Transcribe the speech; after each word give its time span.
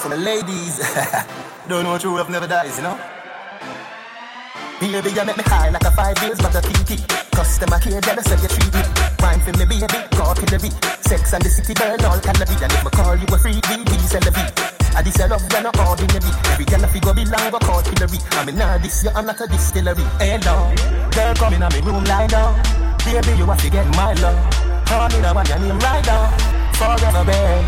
For 0.00 0.08
the 0.08 0.16
ladies, 0.16 0.78
don't 1.68 1.84
know 1.84 1.98
true 1.98 2.16
love 2.16 2.30
never 2.30 2.46
dies, 2.46 2.76
you 2.78 2.84
know. 2.84 2.98
Baby, 4.80 5.10
you 5.12 5.24
make 5.26 5.36
me 5.36 5.44
high 5.44 5.68
like 5.68 5.84
a 5.84 5.90
five 5.90 6.16
years, 6.22 6.40
but 6.40 6.56
a 6.56 6.62
kinky. 6.62 6.96
Customer 7.36 7.78
care, 7.78 8.00
jealous 8.00 8.26
how 8.32 8.40
you 8.40 8.48
treat 8.48 8.72
me. 8.72 8.82
Wine 9.20 9.40
for 9.44 9.52
me, 9.60 9.68
baby, 9.68 9.92
go 10.16 10.32
to 10.32 10.44
the 10.48 10.56
beat. 10.56 10.72
Sex 11.04 11.34
and 11.34 11.44
the 11.44 11.50
city 11.50 11.74
burn 11.74 12.00
all 12.00 12.18
cannabis. 12.18 12.56
And 12.62 12.72
if 12.72 12.84
me 12.84 12.90
call 12.90 13.14
you 13.14 13.28
a 13.28 13.36
freak, 13.36 13.60
we 13.68 13.98
sell 14.08 14.24
the 14.24 14.32
beat. 14.32 14.80
I 14.96 15.02
this 15.02 15.20
a 15.20 15.28
love, 15.28 15.44
you're 15.52 15.60
not 15.60 15.78
ordinary. 15.78 16.32
Every 16.48 16.64
girl 16.64 16.84
if 16.84 16.94
you 16.94 17.00
go 17.00 17.12
belong, 17.12 17.50
go 17.52 17.58
call 17.60 17.84
Hillary. 17.84 18.18
I 18.32 18.44
mean, 18.44 18.56
nah, 18.56 18.78
this 18.78 19.04
you, 19.04 19.10
I'm 19.10 19.26
not 19.26 19.40
a 19.40 19.46
distillery. 19.46 20.02
Hey, 20.16 20.40
love, 20.48 20.72
girl, 21.12 21.34
come 21.36 21.54
in 21.54 21.60
my 21.60 21.68
room, 21.84 22.04
lie 22.04 22.26
down. 22.26 22.56
Baby, 23.04 23.36
you 23.36 23.44
have 23.44 23.60
to 23.60 23.68
get 23.68 23.86
my 23.96 24.14
love. 24.16 24.40
Honey, 24.88 25.20
I 25.20 25.32
want 25.32 25.48
your 25.48 25.58
name 25.60 25.78
right 25.78 26.04
down. 26.04 26.49
Forever, 26.80 27.24
babe. 27.28 27.66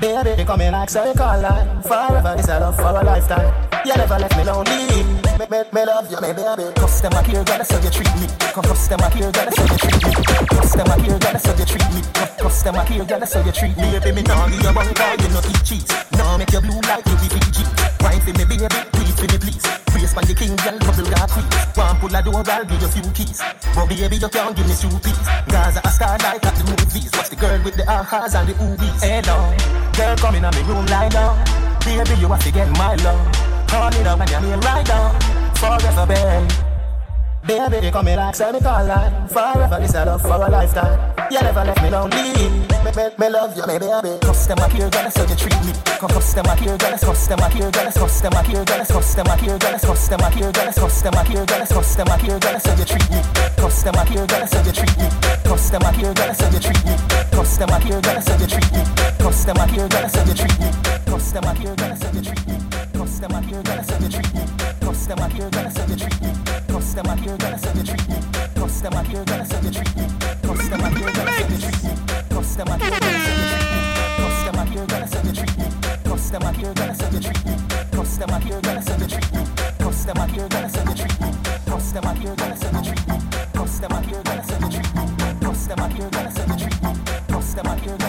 Baby, 0.00 0.40
you 0.40 0.46
come 0.46 0.62
in 0.62 0.72
like 0.72 0.88
circle 0.88 1.40
line. 1.44 1.82
Forever, 1.82 2.34
this 2.36 2.48
a 2.48 2.60
love 2.60 2.76
for 2.76 2.96
a 2.96 3.04
lifetime. 3.04 3.52
You 3.84 3.94
never 3.94 4.18
left 4.18 4.36
me 4.38 4.44
lonely. 4.44 4.88
Me, 5.36 5.44
me, 5.52 5.60
me 5.72 5.84
love 5.84 6.10
you, 6.10 6.20
me 6.24 6.32
baby. 6.32 6.64
Customer 6.80 7.22
care, 7.22 7.44
that's 7.44 7.70
how 7.70 7.78
you 7.78 7.90
treat 7.90 8.14
me. 8.16 8.26
Customer 8.40 9.10
care, 9.10 9.30
that's 9.30 9.56
how 9.58 9.64
you 9.68 9.78
treat 9.78 10.00
me. 10.00 10.12
Customer 10.48 10.96
care, 10.96 11.18
that's 11.18 11.46
how 11.46 11.58
you 11.60 11.64
treat 11.66 11.88
me. 11.92 12.00
Customer 12.40 12.84
care, 12.84 13.04
that's 13.04 13.34
how 13.34 13.44
you 13.44 13.52
treat 13.52 13.76
me. 13.76 13.98
Baby, 14.00 14.12
me 14.16 14.22
nah 14.22 14.46
you 14.46 14.64
one 14.72 14.94
call, 14.94 15.16
you 15.16 15.28
no 15.28 15.40
eat 15.52 15.64
cheese? 15.64 15.88
Nah 16.12 16.38
make 16.38 16.52
you 16.52 16.60
blue 16.60 16.80
like 16.88 17.04
you 17.04 17.16
be 17.20 17.28
Fiji 17.28 17.64
Wine 18.00 18.20
for 18.20 18.32
me, 18.32 18.44
baby, 18.48 18.66
please 18.92 19.14
for 19.20 19.28
me, 19.28 19.38
please 19.38 19.85
Brace 20.06 20.14
for 20.14 20.26
the 20.26 20.34
king, 20.34 20.54
girl, 20.56 20.78
bubble 20.78 21.10
got 21.10 21.30
quick 21.30 21.46
One 21.74 21.96
pull 21.98 22.14
a 22.14 22.22
door, 22.22 22.42
I'll 22.46 22.64
give 22.64 22.80
you 22.80 22.88
few 22.88 23.10
keys 23.10 23.42
But 23.74 23.88
baby, 23.88 24.16
you 24.16 24.28
can't 24.28 24.54
give 24.54 24.68
me 24.68 24.74
two 24.78 24.88
peas 25.02 25.26
Gaza 25.50 25.80
a 25.82 25.88
star 25.90 26.18
like 26.18 26.46
at 26.46 26.54
the 26.54 26.62
movies 26.62 27.10
Watch 27.12 27.30
the 27.30 27.36
girl 27.36 27.58
with 27.64 27.74
the 27.74 27.82
ahas 27.82 28.38
and 28.38 28.48
the 28.48 28.54
oobies 28.54 29.02
Hey, 29.02 29.20
no 29.26 29.50
Girl, 29.96 30.16
come 30.16 30.36
in 30.36 30.42
my 30.42 30.50
room, 30.68 30.86
lie 30.86 31.08
down. 31.08 31.42
Baby, 31.80 32.20
you 32.20 32.28
have 32.28 32.44
to 32.44 32.52
get 32.52 32.68
my 32.76 32.94
love. 32.96 33.66
Call 33.66 33.90
me 33.90 34.04
down 34.04 34.18
when 34.18 34.28
your 34.28 34.40
name 34.42 34.60
right 34.60 34.84
down. 34.84 35.18
Forever, 35.56 36.06
babe. 36.06 36.65
Baby, 37.44 37.86
you 37.86 37.92
come 37.92 38.08
in 38.08 38.16
like 38.16 38.34
semi-colon 38.34 39.28
Forever, 39.28 39.78
this 39.80 39.94
I 39.94 40.04
love 40.04 40.22
for 40.22 40.34
a 40.34 40.48
lifetime 40.50 40.98
You 41.30 41.40
never 41.40 41.64
left 41.64 41.82
me 41.82 41.90
lonely 41.90 42.32
Me, 42.82 42.90
me, 42.96 43.04
me 43.18 43.28
love 43.28 43.56
you, 43.56 43.66
me 43.66 43.78
baby 43.78 44.18
Customer 44.22 44.68
care, 44.68 44.90
girl, 44.90 44.90
that's 44.90 45.16
how 45.16 45.26
you 45.26 45.36
treat 45.36 45.54
me 45.64 45.72
Customer 45.96 46.56
care, 46.56 46.76
girl, 46.76 46.90
that's 46.90 47.04
customer 47.04 47.48
care, 47.48 47.70
girl, 47.70 47.84
that's 47.84 47.98
customer 47.98 48.42
care, 48.42 48.64
girl, 48.64 48.78
that's 48.78 48.90
customer 48.90 49.36
care, 49.36 49.58
girl, 49.58 49.70
that's 49.70 49.84
customer 49.86 50.30
care, 50.30 50.50
girl, 50.50 50.64
that's 50.66 50.78
customer 50.78 51.24
care, 51.24 51.46
girl, 51.46 51.58
that's 51.58 51.72
customer 51.72 52.18
care, 52.18 52.38
girl, 52.38 52.52
that's 52.52 52.66
how 52.66 52.74
you 52.74 52.84
treat 52.84 53.10
me 53.10 53.20
Customer 53.56 54.04
care, 54.06 54.26
girl, 54.26 54.40
that's 54.40 54.54
how 54.54 54.62
you 54.66 54.72
treat 54.72 54.96
me 54.98 55.06
Customer 55.46 55.92
care, 55.92 56.14
girl, 56.14 56.26
that's 56.26 56.40
how 56.40 56.50
you 56.50 56.60
treat 56.60 56.84
me 56.86 56.94
Customer 57.30 57.78
care, 57.78 58.00
girl, 58.00 58.14
that's 58.14 58.28
how 58.28 58.38
you 58.38 58.46
treat 58.46 58.72
me 58.72 58.82
Customer 59.22 59.66
care, 59.66 59.88
girl, 59.88 60.02
that's 60.02 60.16
how 60.16 60.24
you 60.26 60.34
treat 60.34 60.58
me 60.58 60.70
Customer 61.06 61.54
care, 61.54 61.76
girl, 61.76 61.88
that's 61.90 62.02
how 62.02 62.10
you 62.10 62.22
treat 62.22 62.46
me 62.48 62.75
Customer 63.06 63.40
care, 63.40 63.62
girl, 63.62 63.62
that's 63.62 63.88
how 63.88 63.98
you 64.02 64.08
treat 64.08 64.34
me 64.34 64.42
Customer 64.80 65.28
care, 65.28 65.38
girl, 65.38 65.50
that's 65.50 65.78
how 65.78 65.86
you 65.86 65.96
treat 65.96 66.20
me 66.20 66.56
Customer 66.66 67.16
care, 67.16 67.38
girl, 67.38 67.38
that's 67.38 67.64
how 67.64 67.78
you 67.78 67.84
treat 67.84 68.08
me. 68.08 68.16
Customer 68.56 69.04
care, 69.04 69.24
girl, 69.24 69.36
that's 69.36 69.52
how 69.52 69.62
you 69.62 69.70
treat 69.70 69.94
me. 69.94 70.06
Customer 70.58 70.90
care, 70.90 70.98
girl, 70.98 71.14
that's 71.14 71.38
how 71.38 71.46
you 71.46 71.62
treat 71.62 71.86
me. 71.86 72.02
Customer 72.34 72.76
care, 72.76 72.98
girl, 72.98 73.14
that's 73.14 73.30
how 73.30 73.38
you 73.38 73.54
treat 73.54 73.76
me. 73.78 73.86
Customer 74.26 74.72
care, 74.74 74.84
girl, 74.86 74.96
that's 74.96 75.14
how 75.14 75.22
you 75.22 75.32
treat 75.32 75.56
me. 75.56 75.72
Customer 76.10 76.50
care, 76.50 76.72
girl, 76.72 76.82
that's 76.82 76.98
how 76.98 77.06
you 77.06 77.18
treat 77.18 77.46
me. 77.46 77.62
Customer 77.96 78.38
care, 78.42 78.58
girl, 78.58 78.72
that's 78.72 78.86
how 78.86 78.98
you 78.98 79.06
treat 79.06 79.32
me. 79.32 79.46
Customer 79.86 80.26
care, 80.26 80.48
girl, 80.48 80.58
that's 80.58 80.76
how 80.76 80.82
you 80.82 80.96
treat 80.96 81.20
me. 81.22 81.30
Customer 81.66 82.14
care, 82.16 82.34
girl, 82.34 82.48
that's 82.48 82.62
how 82.62 82.76
you 82.76 82.82
treat 82.82 83.06
me. 83.06 83.16
Customer 83.54 84.02
care, 84.02 84.22
girl, 84.22 84.34
that's 84.34 84.50
how 84.50 84.58
you 84.58 84.70
treat 84.74 84.94
me. 84.94 85.04
Customer 85.46 85.88
care, 85.94 86.10
girl, 86.10 86.24
that's 86.24 86.38
how 86.38 86.44
you 86.44 86.58
treat 86.58 88.00
me. 88.00 88.05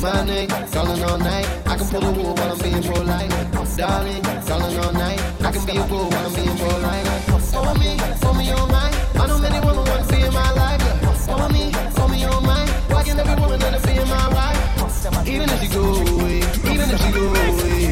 My 0.00 0.12
nigga, 0.22 0.72
calling 0.72 1.02
all 1.02 1.18
night. 1.18 1.46
I 1.66 1.76
can 1.76 1.86
pull 1.88 2.00
the 2.00 2.12
wool 2.12 2.34
while 2.34 2.52
I'm 2.52 2.58
being 2.58 2.82
polite. 2.82 3.30
Darling, 3.76 4.22
calling 4.46 4.78
all 4.78 4.92
night. 4.92 5.20
I 5.40 5.50
can 5.50 5.66
be 5.66 5.76
a 5.76 5.84
bull 5.84 6.08
while 6.08 6.26
I'm 6.26 6.34
being 6.34 6.56
polite. 6.56 7.06
For 7.50 7.74
me, 7.80 7.98
for 8.22 8.34
me 8.34 8.50
on 8.52 8.70
mine. 8.70 8.94
I 9.14 9.26
know 9.26 9.38
many 9.38 9.58
women 9.58 9.84
want 9.84 10.08
to 10.08 10.14
be 10.14 10.22
in 10.22 10.32
my 10.32 10.50
life. 10.52 10.82
For 11.26 11.48
me, 11.52 11.72
for 11.98 12.08
me 12.08 12.24
on 12.24 12.46
mine. 12.46 12.68
Why 12.90 13.02
can't 13.02 13.18
every 13.18 13.40
woman 13.42 13.58
let 13.58 13.82
be 13.82 13.90
in 13.90 14.08
my 14.08 14.26
life? 14.28 15.26
Even 15.26 15.50
if 15.50 15.60
she 15.62 15.68
go 15.68 15.82
away, 15.82 16.38
even 16.72 16.90
if 16.90 17.00
she 17.02 17.10
go 17.12 17.24
away, 17.26 17.90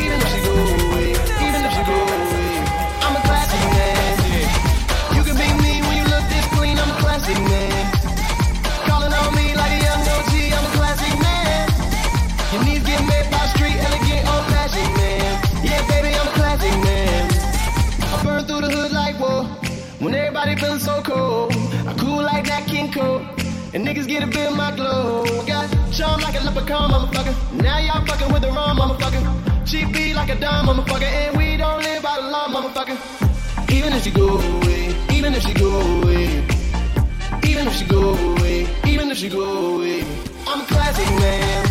even 0.00 0.20
if 0.20 0.32
she 0.32 0.40
go 0.40 0.40
away, 0.40 0.45
niggas 23.86 24.08
get 24.08 24.22
a 24.22 24.26
bit 24.26 24.50
of 24.50 24.56
my 24.56 24.74
glow. 24.74 25.24
Got 25.46 25.70
charm 25.92 26.20
like 26.20 26.34
a 26.34 26.44
leprechaun, 26.44 26.90
motherfucker. 26.90 27.34
Now 27.62 27.78
y'all 27.78 28.04
fucking 28.04 28.32
with 28.32 28.42
the 28.42 28.48
wrong 28.48 28.76
motherfucker. 28.76 29.22
Cheap 29.64 29.92
beat 29.92 30.14
like 30.14 30.28
a 30.28 30.38
dime, 30.40 30.66
motherfucker. 30.66 31.04
And 31.04 31.36
we 31.36 31.56
don't 31.56 31.80
live 31.82 32.02
by 32.02 32.16
the 32.20 32.28
law, 32.28 32.48
motherfucker. 32.48 32.96
Even 33.70 33.92
if 33.92 34.02
she 34.02 34.10
go 34.10 34.28
away, 34.38 34.94
even 35.12 35.34
if 35.34 35.42
she 35.42 35.54
go 35.54 35.70
away. 35.98 36.26
Even 37.44 37.66
if 37.68 37.74
she 37.74 37.84
go 37.84 38.14
away, 38.14 38.66
even 38.86 39.10
if 39.10 39.18
she 39.18 39.28
go 39.28 39.76
away. 39.76 40.04
I'm 40.48 40.60
a 40.60 40.66
classic 40.66 41.08
man. 41.20 41.65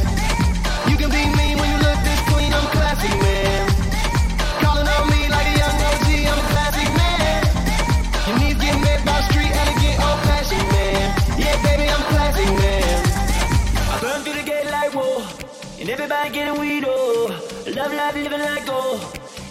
Everybody 16.16 16.34
getting 16.34 16.60
weed 16.60 16.86
oh. 16.88 17.28
Love 17.76 17.94
life, 17.94 18.16
living 18.16 18.40
like 18.40 18.66
gold. 18.66 19.02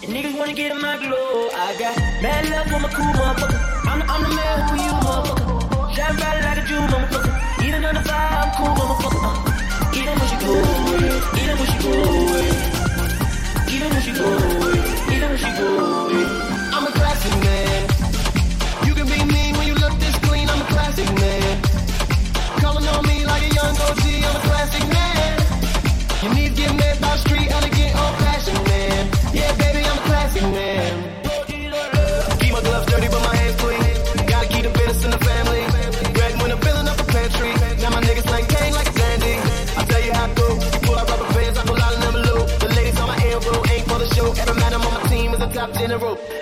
And 0.03 0.11
niggas 0.13 0.37
wanna 0.37 0.53
get 0.53 0.71
in 0.71 0.81
my 0.81 0.97
glow. 0.97 1.49
I 1.53 1.75
got 1.77 1.97
mad 2.21 2.49
love 2.49 2.67
for 2.67 2.79
my 2.79 2.89
cool 2.89 3.05
motherfucker. 3.05 3.89
I'm 3.91 4.01
I'm 4.09 4.23
the 4.23 4.35
man 4.35 4.44
a 46.03 46.34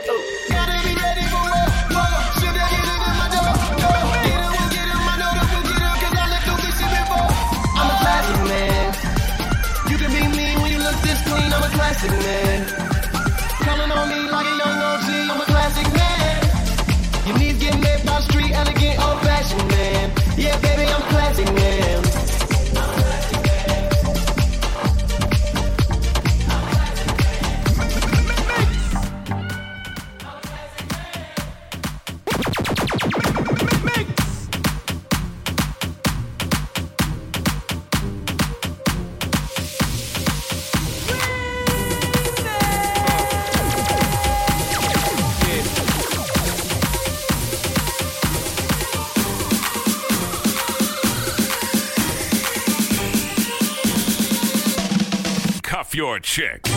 off 56.24 56.38
your 56.38 56.48
chick. 56.48 56.68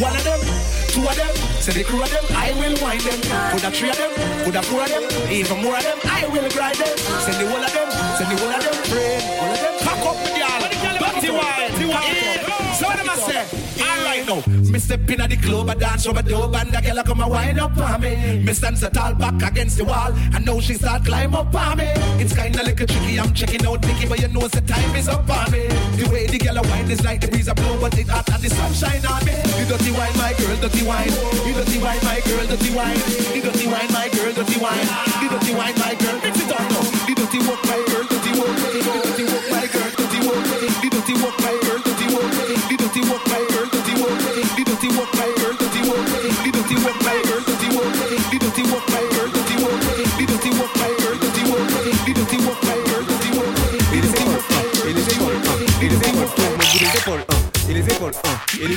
One 0.00 0.14
of 0.14 0.24
them, 0.24 0.40
two 0.88 1.06
of 1.06 1.16
them, 1.16 1.34
say 1.60 1.72
the 1.72 1.84
crew 1.84 2.02
of 2.02 2.10
them, 2.10 2.24
I 2.30 2.52
will 2.52 2.76
wind 2.82 3.00
them. 3.02 3.20
Put 3.52 3.64
a 3.64 3.70
three 3.70 3.90
of 3.90 3.96
them, 3.96 4.10
put 4.44 4.54
a 4.54 4.62
four 4.62 4.82
of 4.82 4.88
them, 4.88 5.04
even 5.30 5.62
more 5.62 5.76
of 5.76 5.82
them, 5.82 5.98
I 6.04 6.26
will 6.26 6.48
grind 6.50 6.76
them. 6.76 6.98
Send 7.24 7.40
the 7.40 7.48
whole 7.48 7.62
of 7.62 7.72
them, 7.72 7.90
send 8.16 8.30
the 8.30 8.36
whole 8.36 8.50
of 8.50 8.62
them, 8.62 8.74
friend, 8.84 9.22
all 9.40 9.52
of 9.52 9.60
them, 9.60 9.74
pack 9.80 10.06
up 10.06 10.16
the 10.24 10.38
y'all. 10.38 10.66
Dirty 10.96 11.86
wine, 11.86 12.74
so 12.74 12.86
what 12.86 12.98
am 12.98 13.10
I 13.10 13.16
say? 13.16 13.65
Alright 13.80 14.26
now, 14.26 14.40
me 14.70 14.78
step 14.78 15.08
in 15.10 15.20
at 15.20 15.30
the 15.30 15.36
club, 15.36 15.68
I 15.70 15.74
dance 15.74 16.06
a 16.06 16.12
dub, 16.12 16.54
and 16.54 16.72
the 16.72 16.80
girl 16.80 17.02
come 17.02 17.20
and 17.20 17.30
wind 17.30 17.60
up 17.60 17.76
on 17.76 18.00
me. 18.00 18.42
Me 18.44 18.52
stand 18.52 18.78
so 18.78 18.88
tall 18.88 19.14
back 19.14 19.42
against 19.42 19.78
the 19.78 19.84
wall, 19.84 20.12
I 20.32 20.38
know 20.40 20.60
she 20.60 20.74
start 20.74 21.04
climb 21.04 21.34
up 21.34 21.54
on 21.54 21.78
me. 21.78 21.88
It's 22.22 22.34
kinda 22.34 22.62
like 22.62 22.80
a 22.80 22.86
tricky, 22.86 23.18
I'm 23.20 23.32
checking 23.34 23.66
out 23.66 23.84
Nicky, 23.86 24.06
but 24.08 24.20
you 24.20 24.28
know 24.28 24.48
the 24.48 24.60
time 24.62 24.96
is 24.96 25.08
up 25.08 25.28
on 25.28 25.50
me. 25.52 25.66
The 25.96 26.08
way 26.10 26.26
the 26.26 26.38
girl 26.38 26.58
a 26.58 26.62
wine 26.62 26.90
is 26.90 27.04
like 27.04 27.20
the 27.20 27.28
breeze 27.28 27.48
a 27.48 27.54
blow, 27.54 27.78
but 27.80 27.96
it 27.98 28.08
hot 28.08 28.28
and 28.32 28.42
the 28.42 28.50
sunshine 28.50 29.04
on 29.06 29.24
me. 29.24 29.36
You 29.58 29.66
dirty 29.66 29.92
wine, 29.92 30.16
my 30.16 30.32
girl, 30.38 30.56
dirty 30.56 30.84
wine. 30.86 31.12
You 31.46 31.54
dirty 31.54 31.78
wine, 31.78 32.00
my 32.04 32.20
girl, 32.20 32.46
dirty 32.46 32.74
wine. 32.74 33.00
You 33.34 33.42
dirty 33.42 33.66
wine, 33.66 33.92
my 33.92 34.08
girl, 34.08 34.32
dirty 34.32 34.58
wine. 34.60 34.88
You 35.22 35.28
dirty 35.28 35.54
wine, 35.54 35.76
my 35.78 35.94
girl, 35.94 36.16
mix 36.22 36.40
it 36.40 36.52
up 36.52 36.70
now. 36.70 37.15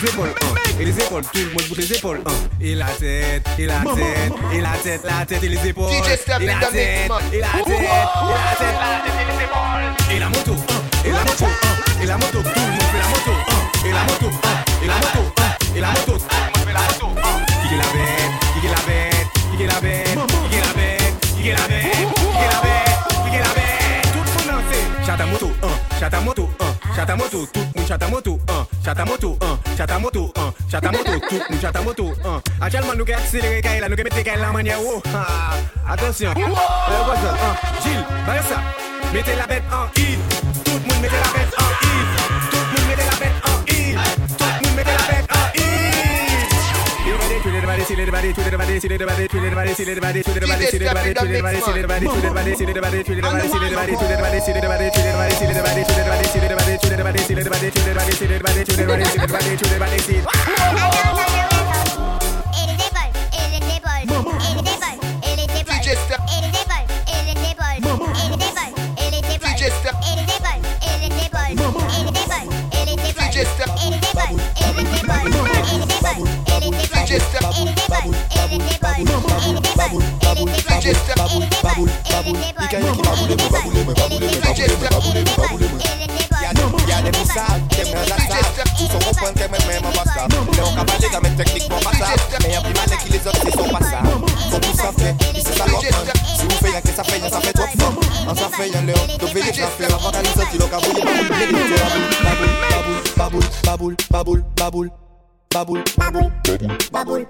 Les 0.01 0.09
épaules, 0.09 0.29
un, 0.29 0.81
et 0.81 0.85
les 0.85 0.97
épaules, 0.97 1.23
tout. 1.23 1.39
Le 1.39 1.45
monde 1.45 1.63
bouge 1.67 1.77
les 1.77 1.93
épaules, 1.93 2.21
un, 2.25 2.63
et 2.65 2.75
la 2.75 2.85
tête, 2.85 3.47
et 3.57 3.65
la 3.65 3.79
tête, 3.79 4.33
et 4.53 4.61
la 4.61 4.71
tête, 4.81 5.01
la 5.03 5.25
tête 5.25 5.43
et 5.43 5.49
les 5.49 5.67
épaules, 5.67 5.91
et 5.91 5.99
la 5.99 6.17
tête, 6.17 6.23
et 6.39 6.45
la 6.45 6.53
tête, 6.55 7.11
et 7.33 7.39
la 7.39 7.47
tête, 7.47 7.49
la 7.49 7.63
tête. 7.65 8.69
Et 9.09 9.25
les 9.25 9.43
épaules, 9.43 10.15
et 10.15 10.19
la 10.19 10.29
moto, 10.29 10.51
un, 10.53 11.07
et 11.07 11.11
la 11.11 11.19
moto, 11.19 11.45
un, 11.45 12.01
et 12.01 12.05
la 12.05 12.17
moto, 12.17 12.41
tout 12.41 12.49
le 12.55 12.61
monde 12.61 12.81
fait 12.81 12.99
la 12.99 13.07
moto, 13.09 13.31
un, 13.49 13.87
et 13.87 13.91
la 13.91 14.03
moto, 14.03 14.27
un, 14.27 14.83
et 14.83 14.87
la 14.87 14.95
moto, 14.95 15.19
un, 15.37 15.75
et 15.75 15.81
la 15.81 15.87
moto, 15.89 16.13
tout 16.13 16.25
le 16.29 16.39
monde 16.45 16.65
fait 16.65 16.73
la 16.73 16.81
moto, 16.81 17.07
un, 17.19 17.67
qui 17.67 17.73
est 17.73 17.77
la 17.77 17.83
bête, 17.83 18.33
qui 18.53 18.65
est 18.65 18.69
la 18.69 18.81
bête, 18.87 19.27
qui 19.57 19.63
est 19.63 19.67
la 19.67 19.79
bête, 19.81 20.07
qui 20.49 20.55
est 20.55 20.61
la 20.61 20.73
bête, 20.73 21.15
qui 21.35 21.49
est 21.49 21.53
la 21.53 21.67
bête, 21.67 21.89
qui 21.89 22.39
est 22.39 22.49
la 22.49 22.61
bête, 22.61 22.99
qui 23.29 23.35
est 23.35 23.39
la 23.39 23.51
bête, 23.53 24.07
tout 24.13 24.19
le 24.19 24.29
monde 24.29 24.63
danser, 24.63 24.83
chata 25.05 25.25
moto, 25.25 25.51
un, 25.63 25.99
chata 25.99 26.19
moto, 26.21 26.49
un, 26.61 26.95
chata 26.95 27.15
moto, 27.15 27.47
tout 27.53 27.59
le 27.59 27.79
monde 27.79 27.87
chata 27.87 28.07
moto, 28.07 28.39
chata 28.83 29.05
moto, 29.05 29.37
un, 29.41 29.59
chata 29.75 29.99
moto, 29.99 30.31
un, 30.35 30.53
chata 30.69 30.91
moto, 30.91 31.19
tout 31.19 31.35
le 31.35 31.39
monde 31.49 31.61
chata 31.61 31.81
moto, 31.81 32.13
un. 32.23 32.41
Actuellement 32.61 32.95
nous 32.95 33.05
qui 33.05 33.13
accélérer 33.13 33.61
kaila, 33.61 33.89
nous 33.89 33.95
mettre 33.95 34.23
kaila 34.23 34.49
en 34.49 34.53
manière 34.53 34.77
oh, 34.81 35.01
ah, 35.13 35.53
attention, 35.87 36.29
euh, 36.29 37.03
quoi 37.05 37.15
ça, 37.15 37.31
un, 37.31 37.81
Gilles, 37.83 38.05
ça, 38.47 38.61
mettez 39.13 39.35
la 39.35 39.47
bête 39.47 39.63
en 39.71 39.85
I, 39.99 40.17
tout 40.63 40.71
le 40.71 40.79
monde 40.79 41.01
mettez 41.01 41.15
la 41.15 41.39
bête 41.39 41.53
en 41.57 41.85
I, 41.85 42.18
DJ 65.79 65.95
Step, 66.05 66.19
DJ 66.27 66.58
registre 77.19 77.39
baboule 77.41 77.73
baboule 77.89 78.15
baboule 78.35 78.63
baboule 78.81 79.59
baboule 79.75 80.03
baboule 80.23 80.51
registre 80.69 81.15
baboule 81.17 81.47
baboule 81.63 81.91
baboule 82.09 82.39
ikanye 82.63 82.91
ki 82.91 83.01
baboule 83.01 83.35
mo 83.35 83.49
baboule 83.49 83.83
mo 83.83 83.93
baboule 83.93 84.27
mo 84.27 84.37
baboule 84.89 85.21
mo 85.23 85.33
baboule 85.37 85.67
mo 85.69 85.77
Y'a 86.89 87.01
des 87.03 87.17
moussades, 87.19 87.67
des 87.69 87.91
mains 87.91 88.01
à 88.01 88.63
Tous 88.75 88.87
sont 88.87 88.97
reprendre 89.07 89.33
tes 89.33 89.47
mêmes 89.47 89.85
en 89.85 89.91
basta 89.91 90.27
Mais 90.31 90.61
on 90.63 90.75
cabale 90.75 90.95
les 90.99 91.09
gamins 91.09 91.35
techniquement 91.37 91.79
pas 91.79 91.91
ça. 91.91 92.07
Mais 92.41 92.55
Baboule, 100.69 102.49
baboule, 102.75 103.03
baboule, 103.17 103.43
baboule, 103.43 103.43
baboule, 103.63 103.95
baboule, 104.09 104.43
baboule 104.57 105.08
baboule, 105.53 105.83
baboule 106.91 107.25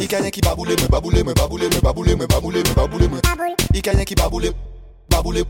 Il 0.00 0.10
y 0.10 0.14
a 0.14 0.18
rien 0.18 0.30
qui 0.30 0.40
baboule, 0.40 0.68
mais 0.68 0.88
baboule, 0.88 1.14
mais 1.24 1.34
baboule, 1.34 1.60
mais 1.72 1.80
baboule, 1.80 2.16
mais 2.18 2.26
baboule, 2.26 2.54
mais 2.54 2.74
baboule, 2.74 3.08
mais 3.10 3.52
Il 3.72 3.86
y 3.86 3.88
a 3.88 3.92
rien 3.92 4.04
qui 4.04 4.14
baboule, 4.14 4.52
baboule 5.08 5.44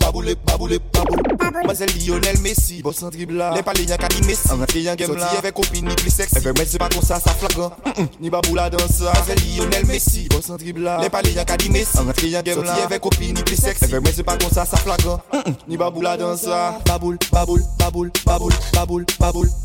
Baboule, 0.00 0.34
baboule, 0.46 0.78
baboule. 0.94 1.22
Moi 1.64 1.74
c'est 1.74 1.86
Lionel 1.86 2.38
Messi, 2.40 2.82
boss 2.82 3.02
en 3.02 3.10
dribble 3.10 3.34
là. 3.34 3.52
Les 3.54 3.62
palais 3.62 3.82
y'a 3.82 3.98
qu'à 3.98 4.08
Messi. 4.26 4.50
En 4.50 4.56
rentré 4.56 4.80
y'a 4.80 4.96
game 4.96 5.14
là. 5.14 5.28
avec 5.36 5.54
copine 5.54 5.86
ni 5.86 5.94
plus 5.94 6.10
sexy. 6.10 6.34
Elle 6.36 6.42
veut 6.42 6.52
mettre 6.52 6.70
c'est 6.70 6.78
pas 6.78 6.88
comme 6.88 7.02
ça, 7.02 7.20
ça 7.20 7.32
flagrant. 7.32 7.72
Ni 8.20 8.30
baboule 8.30 8.56
là 8.56 8.70
dans 8.70 8.78
ça. 8.78 9.12
C'est 9.26 9.38
Lionel 9.44 9.84
Messi, 9.86 10.28
boss 10.30 10.48
en 10.50 10.56
dribble 10.56 10.82
là. 10.82 10.98
Les 11.02 11.10
palais 11.10 11.32
y'a 11.32 11.44
qu'à 11.44 11.56
Messi. 11.68 11.98
En 11.98 12.04
rentré 12.04 12.28
y'a 12.28 12.42
game 12.42 12.62
là. 12.62 12.74
avec 12.84 13.02
copine 13.02 13.34
ni 13.34 13.42
plus 13.42 13.56
sexy. 13.56 13.84
Elle 13.84 13.90
veut 13.90 14.00
mettre 14.00 14.16
c'est 14.16 14.22
pas 14.22 14.38
comme 14.38 14.50
ça, 14.50 14.64
ça 14.64 14.76
flagrant. 14.76 15.20
Ni 15.68 15.76
baboule 15.76 16.04
là 16.04 16.16
dans 16.16 16.36
ça. 16.36 16.78
Baboule, 16.86 17.18
baboule, 17.30 17.62
baboule, 17.78 18.10
baboule, 18.24 18.54
baboule, 18.74 19.04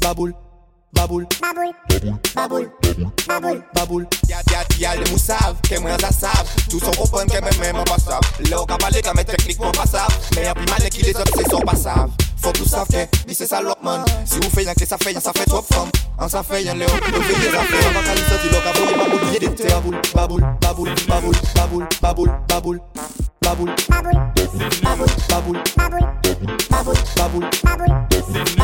baboule, 0.02 0.34
Baboul, 0.94 1.28
baboul, 1.42 1.74
baboul, 2.34 2.72
baboul, 3.28 3.62
baboul. 3.74 4.08
Ya, 4.30 4.38
ya, 4.52 4.64
ya, 4.80 4.96
le 4.96 5.10
moussav, 5.12 5.60
ke 5.68 5.80
mwen 5.80 6.00
za 6.00 6.12
sav 6.12 6.48
Tou 6.70 6.80
son 6.80 6.96
kompon 6.96 7.28
ke 7.28 7.42
mwen 7.42 7.60
mwen 7.60 7.76
mwen 7.76 7.86
pasav 7.92 8.24
Le 8.40 8.56
ou 8.56 8.66
ka 8.66 8.78
pale 8.80 9.02
ka 9.04 9.14
mwen 9.14 9.28
teknik 9.28 9.60
mwen 9.60 9.76
pasav 9.76 10.08
Me 10.36 10.48
api 10.48 10.64
male 10.72 10.90
ki 10.90 11.04
les 11.04 11.20
obse 11.20 11.44
son 11.52 11.68
pasav 11.68 12.27
fò 12.48 12.54
tou 12.54 12.68
sa 12.68 12.86
fè, 12.86 13.08
ni 13.28 13.34
se 13.36 13.46
salop 13.48 13.84
man 13.84 14.04
Si 14.26 14.40
ou 14.40 14.50
fè 14.54 14.64
yon 14.64 14.78
kè 14.78 14.86
sa 14.88 14.98
fè, 15.02 15.12
yon 15.12 15.24
sa 15.24 15.34
fè 15.36 15.46
trop 15.50 15.66
fòm 15.68 15.90
An 16.24 16.30
sa 16.32 16.44
fè 16.48 16.62
yon 16.64 16.80
lè 16.80 16.88
ou, 16.88 17.00
nou 17.12 17.22
fè 17.28 17.34
yon 17.44 17.52
sa 17.56 17.64
fè 17.68 17.78
An 17.88 17.94
va 17.98 18.04
kalin 18.06 18.28
soti 18.30 18.52
lò 18.54 18.60
ka 18.64 18.72
bouye 18.78 18.96
baboul 19.02 19.34
Yè 19.34 19.40
de 19.44 19.50
te 19.58 19.74
aboul, 19.76 19.98
baboul, 20.14 20.44
baboul, 20.64 20.92
baboul, 21.10 21.36
baboul, 21.58 21.84
baboul, 22.02 22.30
baboul 22.54 22.80
Baboul, 23.48 23.72
baboul, 23.90 24.18
baboul, 24.44 25.08
baboul, 25.32 25.60
baboul, 26.70 26.98
baboul, 27.18 27.18
baboul, 27.18 27.38
baboul, 27.38 27.48
baboul, 27.48 27.48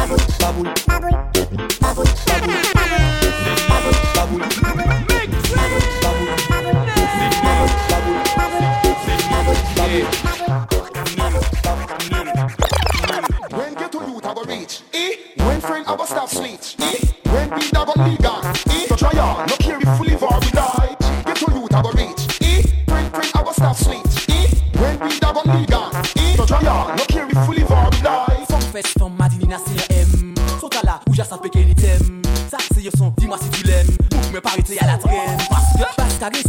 baboul, 0.03 0.43
baboul, 0.43 0.69
baboul, 0.69 0.69
baboul, 1.83 1.93
baboul 1.93 2.21
Baboul, 3.73 3.95
baboul, 4.15 4.41
baboul, 5.73 6.31
baboul, 7.83 8.19
baboul, 9.39 9.57
baboul 9.75 10.32
friend, 15.63 15.85
go 15.85 16.05
stop 16.05 16.29
sleep. 16.29 16.59
When 17.25 17.49
we 17.49 17.63
I 17.75 17.85
go 17.85 17.93
legal. 18.03 18.39
Eh? 18.43 18.85
So 18.87 18.95
try 18.95 19.17
on, 19.19 19.47
no 19.47 19.55
care 19.57 19.79
if 19.79 19.99
we 19.99 20.07
live 20.09 20.23
or 20.23 20.39
we 20.39 20.49
die. 20.51 20.95
Get 21.25 21.37
to 21.37 21.51
youth, 21.51 21.73
I 21.73 21.81
go 21.81 21.91
reach. 21.91 22.41
Eh? 22.41 22.61
Friend, 22.87 23.09
friend, 23.13 23.31
go 23.33 23.51
stop 23.51 23.75
sleep. 23.75 24.05
When 24.75 24.99
we 24.99 25.07
I 25.07 25.33
go 25.33 25.41
legal. 25.57 25.89
Eh? 25.93 26.35
So 26.35 26.45
try 26.45 26.67
on, 26.67 26.95
no 26.97 27.03
care 27.05 27.27
if 27.29 27.47
we 27.47 27.55
live 27.57 27.71
or 27.71 27.89
we 27.91 28.01
die. 28.01 28.45
Femme 28.49 28.61
fesse, 28.73 28.93
femme 28.99 29.15
madini 29.17 29.47
na 29.47 29.57
c'est 29.57 29.91
M 29.91 30.35
Sauta 30.59 30.81
là 30.83 30.99
où 31.07 31.13
j'ai 31.13 31.23
sa 31.23 31.37
péqué 31.37 31.63
l'item 31.63 32.21
Ça 32.49 32.57
c'est 32.73 32.81
yo 32.81 32.91
son, 32.97 33.13
dis-moi 33.17 33.37
si 33.41 33.49
tu 33.49 33.63
l'aimes 33.63 33.87
Bouk 34.11 34.33
me 34.33 34.41
parité 34.41 34.77
à 34.79 34.87
la 34.87 34.97
traîne 34.97 35.37
Parce 35.49 35.73
que 35.73 35.95
Basse 35.97 36.17
carré 36.19 36.41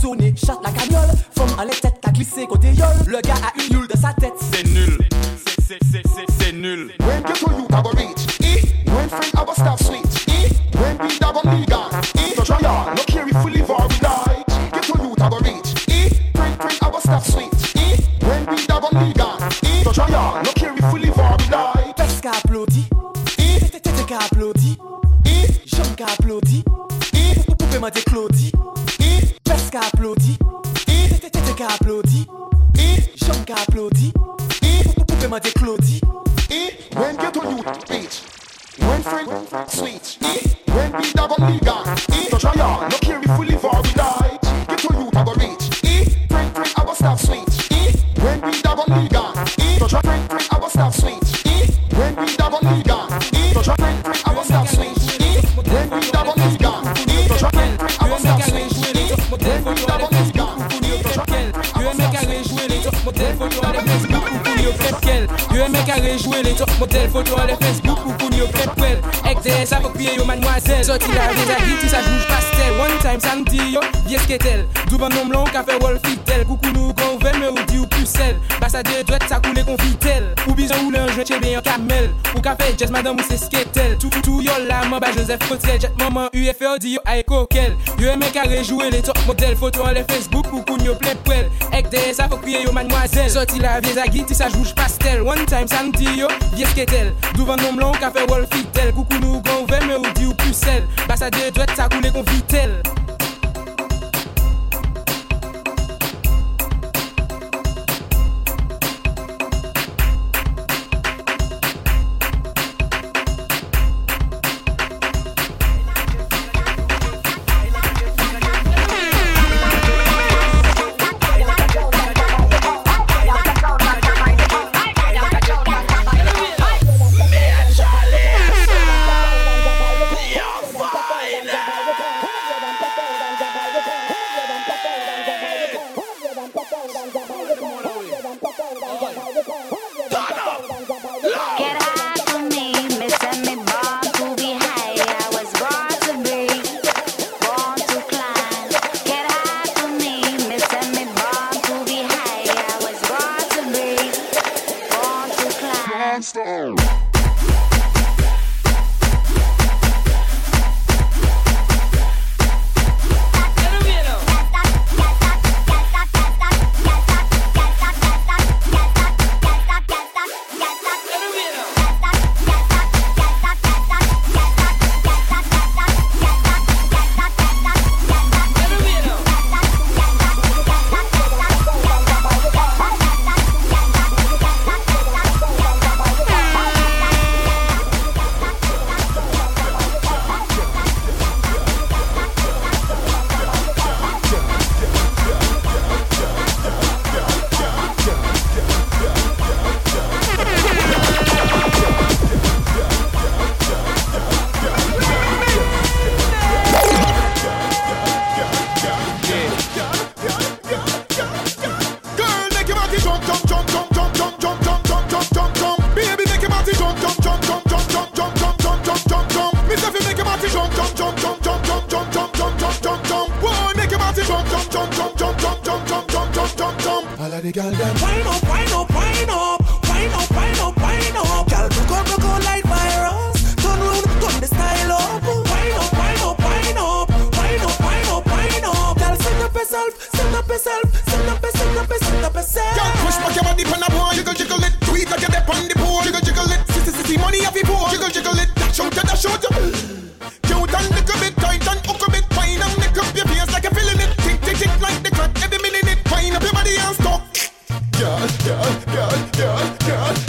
Yo 65.54 65.68
mè 65.70 65.84
ka 65.87 66.00
rejouè 66.02 66.42
le 66.42 66.52
top 66.58 66.70
model 66.80 67.08
Foto 67.11 67.37
an 67.38 67.46
le 67.46 67.54
Facebook 67.61 68.00
pou 68.02 68.16
koun 68.18 68.32
yo 68.34 68.49
pet 68.56 68.73
pwel 68.75 68.96
Ek 69.30 69.38
de 69.44 69.52
sa 69.70 69.78
pou 69.78 69.94
kriye 69.94 70.16
yo 70.18 70.25
manwazel 70.26 70.82
Soti 70.88 71.12
la 71.14 71.28
rezagi 71.30 71.76
ti 71.78 71.90
sa 71.92 72.00
jouj 72.02 72.25
pastel 72.26 72.80
One 72.82 72.99
time 73.04 73.23
sa 73.23 73.37
mdi 73.38 73.68
yo, 73.76 73.84
yes 74.11 74.26
ketel 74.26 74.64
Douban 74.90 75.14
nom 75.14 75.30
lon 75.30 75.46
ka 75.54 75.62
fe 75.62 75.78
wol 75.84 76.00
fitel 76.02 76.42
Koukou 76.49 76.75
nou 76.75 76.96
konvel 76.99 77.38
me 77.38 77.52
ou 77.52 77.66
di 77.70 77.78
ou 77.78 77.83
ou 78.04 78.06
sel 78.06 78.37
Basadye 78.61 79.02
dwet 79.08 79.25
sa 79.28 79.40
koule 79.42 79.64
kon 79.66 79.78
fitel 79.80 80.26
Ou 80.46 80.54
bizan 80.58 80.84
ou 80.84 80.92
lanjwen 80.92 81.26
chebe 81.26 81.50
yon 81.54 81.64
kamel 81.64 82.11
Ou 82.34 82.42
kafe 82.44 82.70
jes 82.76 82.92
madam 82.92 83.18
ou 83.18 83.26
se 83.26 83.38
sketel 83.40 83.96
Toutou 84.02 84.44
yo 84.44 84.54
la 84.68 84.82
man 84.90 85.02
ba 85.02 85.12
Joseph 85.16 85.42
Kotel 85.49 85.80
Jet 85.80 85.96
maman 86.00 86.28
UFO 86.37 86.76
di 86.82 86.94
yo 86.96 87.04
ae 87.11 87.25
kokel 87.26 87.75
Yo 88.00 88.12
eme 88.12 88.28
kare 88.34 88.61
jowe 88.62 88.90
le 88.92 89.00
top 89.04 89.18
model 89.26 89.56
Foto 89.61 89.87
an 89.88 89.96
le 89.96 90.04
Facebook 90.11 90.50
pou 90.50 90.64
koun 90.68 90.84
yo 90.87 90.96
plen 91.00 91.20
prel 91.26 91.49
Ek 91.73 91.88
deye 91.92 92.12
sa 92.16 92.28
fok 92.30 92.44
kriye 92.44 92.64
yo 92.66 92.75
manwazel 92.76 93.30
Soti 93.32 93.62
la 93.64 93.78
vie 93.80 93.96
zagi 93.96 94.26
ti 94.28 94.37
sa 94.37 94.50
jouj 94.52 94.75
pastel 94.78 95.25
One 95.25 95.49
time 95.50 95.70
san 95.70 95.92
di 95.96 96.20
yo 96.20 96.30
vie 96.54 96.68
sketel 96.75 97.14
Douvan 97.38 97.62
nom 97.64 97.80
lan 97.80 97.94
ou 97.94 98.02
kafe 98.02 98.26
wol 98.30 98.46
fitel 98.52 98.92
Koukou 98.92 99.23
nou 99.23 99.40
gon 99.46 99.64
ouve 99.64 99.80
me 99.88 99.99
ou 100.02 100.14
di 100.18 100.28
ou 100.28 100.37
pusel 100.44 100.84
Basadye 101.08 101.50
dwet 101.54 101.75
sa 101.78 101.88
koule 101.92 102.12
kon 102.14 102.26
fitel 102.34 102.78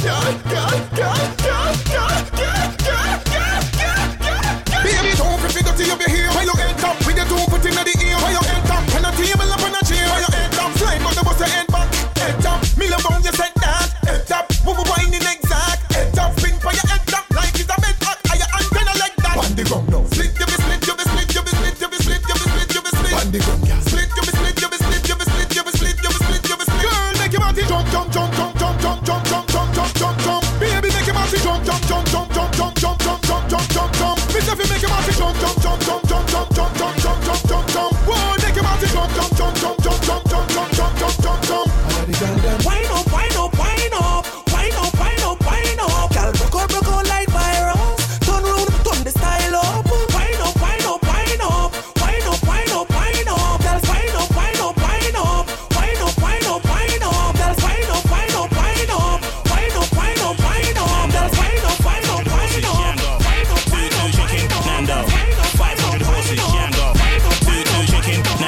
God, 0.03 0.43
God, 0.45 0.89
God. 0.91 0.94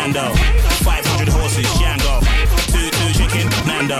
Nando. 0.07 0.31
500 0.87 1.27
horses, 1.27 1.67
Django. 1.75 2.23
Two, 2.71 2.87
two 2.95 3.11
chicken, 3.11 3.49
Nando. 3.67 3.99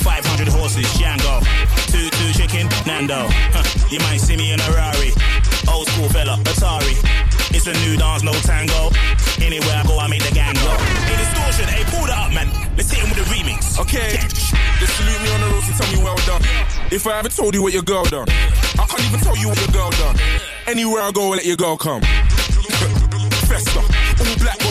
500 0.00 0.48
horses, 0.48 0.86
Django. 0.96 1.44
Two, 1.92 2.08
two 2.08 2.32
chicken, 2.32 2.68
Nando. 2.86 3.28
Huh. 3.52 3.60
You 3.90 3.98
might 4.00 4.16
see 4.16 4.34
me 4.34 4.52
in 4.52 4.60
a 4.60 4.70
Rari. 4.72 5.12
Old 5.68 5.88
school 5.88 6.08
fella, 6.08 6.40
Atari. 6.48 6.96
It's 7.52 7.66
a 7.66 7.74
new 7.84 7.98
dance, 7.98 8.22
no 8.22 8.32
tango. 8.48 8.96
Anywhere 9.44 9.76
I 9.76 9.84
go, 9.84 9.98
I 9.98 10.08
make 10.08 10.24
the 10.24 10.32
gang 10.32 10.54
go. 10.54 10.72
Hey, 11.04 11.20
distortion, 11.20 11.68
hey, 11.68 11.84
pull 11.92 12.08
that 12.08 12.16
up, 12.16 12.32
man. 12.32 12.48
Let's 12.74 12.90
hit 12.90 13.04
him 13.04 13.12
with 13.12 13.20
a 13.20 13.28
remix. 13.28 13.78
Okay. 13.78 14.16
They 14.80 14.88
salute 14.88 15.20
me 15.20 15.28
on 15.36 15.40
the 15.44 15.48
road 15.52 15.64
and 15.68 15.76
tell 15.76 15.92
me 15.92 16.02
well 16.02 16.16
done. 16.24 16.40
If 16.90 17.06
I 17.06 17.18
ever 17.18 17.28
told 17.28 17.52
you 17.52 17.60
what 17.60 17.74
your 17.74 17.84
girl 17.84 18.04
done, 18.04 18.28
I 18.80 18.86
can't 18.88 19.04
even 19.04 19.20
tell 19.20 19.36
you 19.36 19.48
what 19.48 19.60
your 19.60 19.68
girl 19.68 19.90
done. 20.00 20.16
Anywhere 20.66 21.02
I 21.02 21.12
go, 21.12 21.34
I 21.34 21.36
let 21.36 21.44
your 21.44 21.56
girl 21.56 21.76
come. 21.76 22.00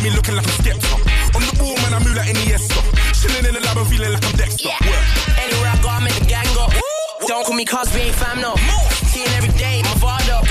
Festa, 0.02 0.10
all 0.10 0.10
got 0.10 0.10
me 0.10 0.10
looking 0.10 0.36
like 0.36 0.46
a 0.46 0.52
skeptic. 0.52 1.36
On 1.36 1.42
the 1.42 1.54
ball, 1.58 1.76
man, 1.76 1.94
I 1.94 2.00
move 2.00 2.16
like 2.16 2.30
Iniesta. 2.30 2.82
Chilling 3.14 3.46
in 3.46 3.54
the 3.54 3.62
lab, 3.62 3.78
I'm 3.78 3.86
feeling 3.86 4.12
like 4.12 4.26
I'm 4.26 4.36
Dexter. 4.36 4.70
Work. 4.70 5.06
Anywhere 5.38 5.70
I 5.70 5.78
go, 5.82 5.90
I 5.90 6.00
make 6.04 6.16
the 6.16 6.26
gang 6.26 6.48
go. 6.56 6.68
Don't 7.28 7.46
call 7.46 7.56
me 7.56 7.66
we 7.66 8.02
ain't 8.02 8.16
fam, 8.16 8.42
no. 8.42 8.56
Seeing 9.14 9.30
every 9.38 9.54
day, 9.58 9.82
my 9.84 9.94
Vado. 10.02 10.42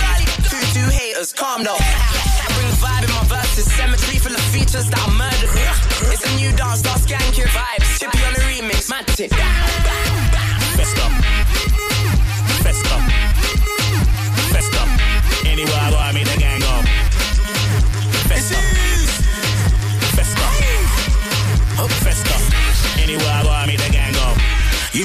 Two, 0.49 0.63
two 0.73 0.89
haters, 0.91 1.33
calm 1.33 1.65
though. 1.65 1.77
I 1.77 2.47
bring 2.55 2.71
the 2.71 2.79
vibe 2.79 3.05
in 3.05 3.11
my 3.11 3.25
verses. 3.27 3.67
Cemetery 3.73 4.19
full 4.19 4.35
of 4.35 4.45
features 4.55 4.87
that 4.89 5.03
I 5.03 5.11
murdered. 5.19 5.51
It's 6.13 6.25
a 6.25 6.33
new 6.37 6.53
dance, 6.57 6.81
start 6.81 7.01
skanking 7.01 7.51
vibes. 7.51 7.99
Chippy 7.99 8.23
on 8.25 8.33
the 8.35 8.41
remix, 8.47 8.89
mad 8.89 9.07
tip. 9.09 9.31
Festa. 9.31 10.31
Festa. 10.79 11.40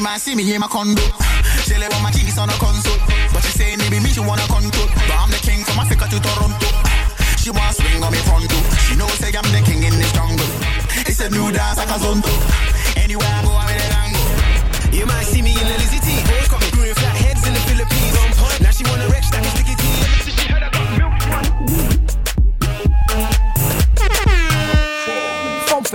Might 0.05 0.21
see 0.21 0.35
me 0.35 0.53
in 0.53 0.61
my 0.61 0.67
condo. 0.67 1.01
She 1.65 1.73
lay 1.73 1.89
my 2.03 2.11
keys 2.11 2.37
on 2.37 2.47
a 2.47 2.53
console. 2.61 2.93
But 3.33 3.41
she 3.41 3.57
say 3.57 3.75
maybe 3.75 3.99
me 3.99 4.09
she 4.13 4.19
wanna 4.19 4.45
control. 4.45 4.85
But 4.93 5.17
I'm 5.17 5.31
the 5.31 5.41
king 5.41 5.63
from 5.63 5.79
Africa 5.79 6.05
to 6.05 6.19
Toronto. 6.21 6.67
She 7.41 7.49
wanna 7.49 7.73
swing 7.73 8.03
on 8.03 8.11
me 8.11 8.19
front 8.19 8.47
too. 8.47 8.61
She 8.85 8.95
know 8.95 9.07
say 9.17 9.33
I'm 9.33 9.41
the 9.49 9.65
king 9.65 9.81
in 9.81 9.97
this 9.97 10.13
jungle. 10.13 10.45
It's 11.09 11.19
a 11.21 11.29
new 11.31 11.51
dance 11.51 11.77
like 11.77 11.89
a 11.89 11.97
zonto. 11.97 12.64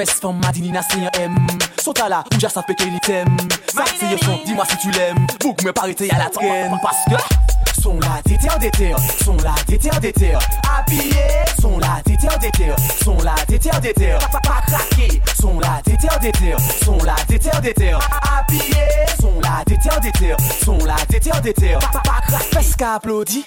Fesse, 0.00 0.19
femme 0.19 0.40
madini 0.42 0.73
na 0.73 0.80
signe 0.83 1.11
M. 1.21 1.37
Sota 1.78 2.09
la, 2.09 2.25
ou 2.33 2.40
ja 2.40 2.49
sa 2.49 2.62
peke 2.62 2.87
ni 2.88 2.99
tem 3.04 3.28
Sa 3.69 3.85
yo 4.09 4.16
son, 4.25 4.38
dis-moi 4.47 4.64
si 4.64 4.78
tu 4.78 4.90
l'aimes. 4.92 5.26
Bouk 5.40 5.62
me 5.62 5.73
parite 5.73 6.02
à 6.11 6.16
la 6.16 6.30
traîne. 6.30 6.75
Parce 6.83 7.04
que 7.04 7.83
Son 7.83 8.00
la 8.00 8.23
déter 8.25 8.49
déter 8.59 8.95
Son 9.23 9.37
la 9.45 9.54
déter 9.66 9.90
déter 10.00 10.33
Habillé 10.75 11.45
Son 11.61 11.78
la 11.78 12.00
déter 12.02 12.28
déter 12.40 12.73
Son 13.04 13.16
la 13.23 13.35
déter 13.47 13.71
déter 13.83 14.16
Pas 14.33 14.62
craqué. 14.66 15.21
Son 15.38 15.61
la 15.61 15.83
déter 15.85 16.09
déter 16.23 16.54
Son 16.83 16.97
la 17.04 17.16
déter 17.28 17.50
déter 17.61 17.92
Habillé 18.38 18.87
Son 19.21 19.38
la 19.40 19.64
déter 19.66 20.00
déter 20.00 20.35
Son 20.64 20.78
la 20.78 20.97
déter 21.11 21.40
déter 21.42 21.78
Pas 21.92 22.23
craqué. 22.26 22.45
Fesse 22.54 22.75
qu'a 22.75 22.95
applaudi 22.95 23.45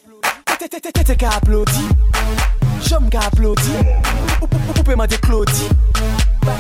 Tete 0.70 1.16
ka 1.20 1.30
aplodi 1.36 1.84
Jom 2.88 3.10
ka 3.12 3.20
aplodi 3.28 3.74
Oupe 4.42 4.96
man 4.96 5.08
de 5.08 5.18
klodi 5.18 5.68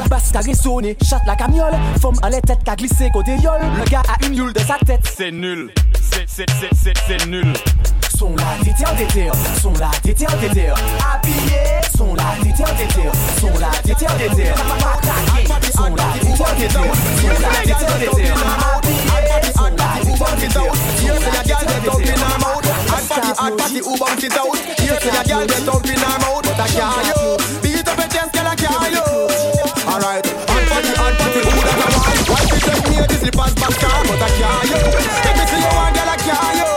Bas 0.09 0.29
ka 0.33 0.41
chat 0.43 1.21
la 1.25 1.35
kamyol 1.37 1.71
Fom 2.01 2.15
an 2.21 2.31
le 2.31 2.41
ka 2.41 2.75
glise 2.75 3.09
kote 3.13 3.39
yol 3.41 3.63
Le 3.77 3.85
ga 3.89 4.01
a 4.09 4.17
un 4.27 4.33
youl 4.33 4.51
de 4.51 4.59
sa 4.59 4.75
tete 4.85 5.07
Se 5.07 5.31
nul, 5.31 5.71
se, 5.95 6.19
se, 6.27 6.43
se, 6.59 6.75
se, 6.75 6.91
se 7.07 7.29
nul 7.29 7.53
Son 8.17 8.35
la 8.35 8.57
tete 8.61 8.83
an 8.85 8.95
tete 8.97 9.31
Son 9.61 9.73
la 9.79 9.89
tete 10.03 10.25
an 10.27 10.37
tete 10.41 10.67
Apiye 11.13 11.81
Son 11.95 12.13
la 12.15 12.35
tete 12.43 12.61
an 12.61 12.75
tete 12.75 13.07
Son 13.39 13.59
la 13.59 13.71
tete 13.83 14.05
an 14.05 14.17
tete 14.17 15.71
Son 15.71 15.95
la 15.95 16.12
Hot 23.43 23.57
party, 23.57 23.83
who 23.83 23.97
bounce 23.99 24.23
it 24.23 24.31
out? 24.39 24.55
Here 24.79 24.95
say 25.03 25.11
a 25.11 25.19
girl 25.27 25.43
get 25.43 25.67
up 25.67 25.83
in 25.83 25.99
her 25.99 26.17
mouth 26.23 26.47
But 26.47 26.63
I 26.63 26.67
can't 26.71 27.03
you 27.11 27.35
Beat 27.59 27.83
up 27.83 27.99
a 27.99 28.07
chest, 28.07 28.31
girl, 28.31 28.47
I 28.47 28.55
can't 28.55 28.87
you 28.87 29.03
Alright, 29.83 30.23
hot 30.47 30.63
party, 30.71 30.95
hot 30.95 31.11
party, 31.19 31.39
who 31.43 31.59
that 31.59 31.75
a 31.75 31.87
want? 31.91 32.23
Why 32.31 32.39
she 32.47 32.55
take 32.63 32.87
me 32.87 33.03
the 33.03 33.19
slippers 33.19 33.53
back 33.59 33.75
down 33.83 34.07
But 34.07 34.23
I 34.23 34.31
can't 34.39 34.63
you 34.71 34.79
Let 35.27 35.35
me 35.35 35.43
see 35.51 35.59
you 35.59 35.75
one, 35.75 35.91
girl, 35.91 36.07
I 36.07 36.17
can't 36.23 36.55
you 36.55 36.71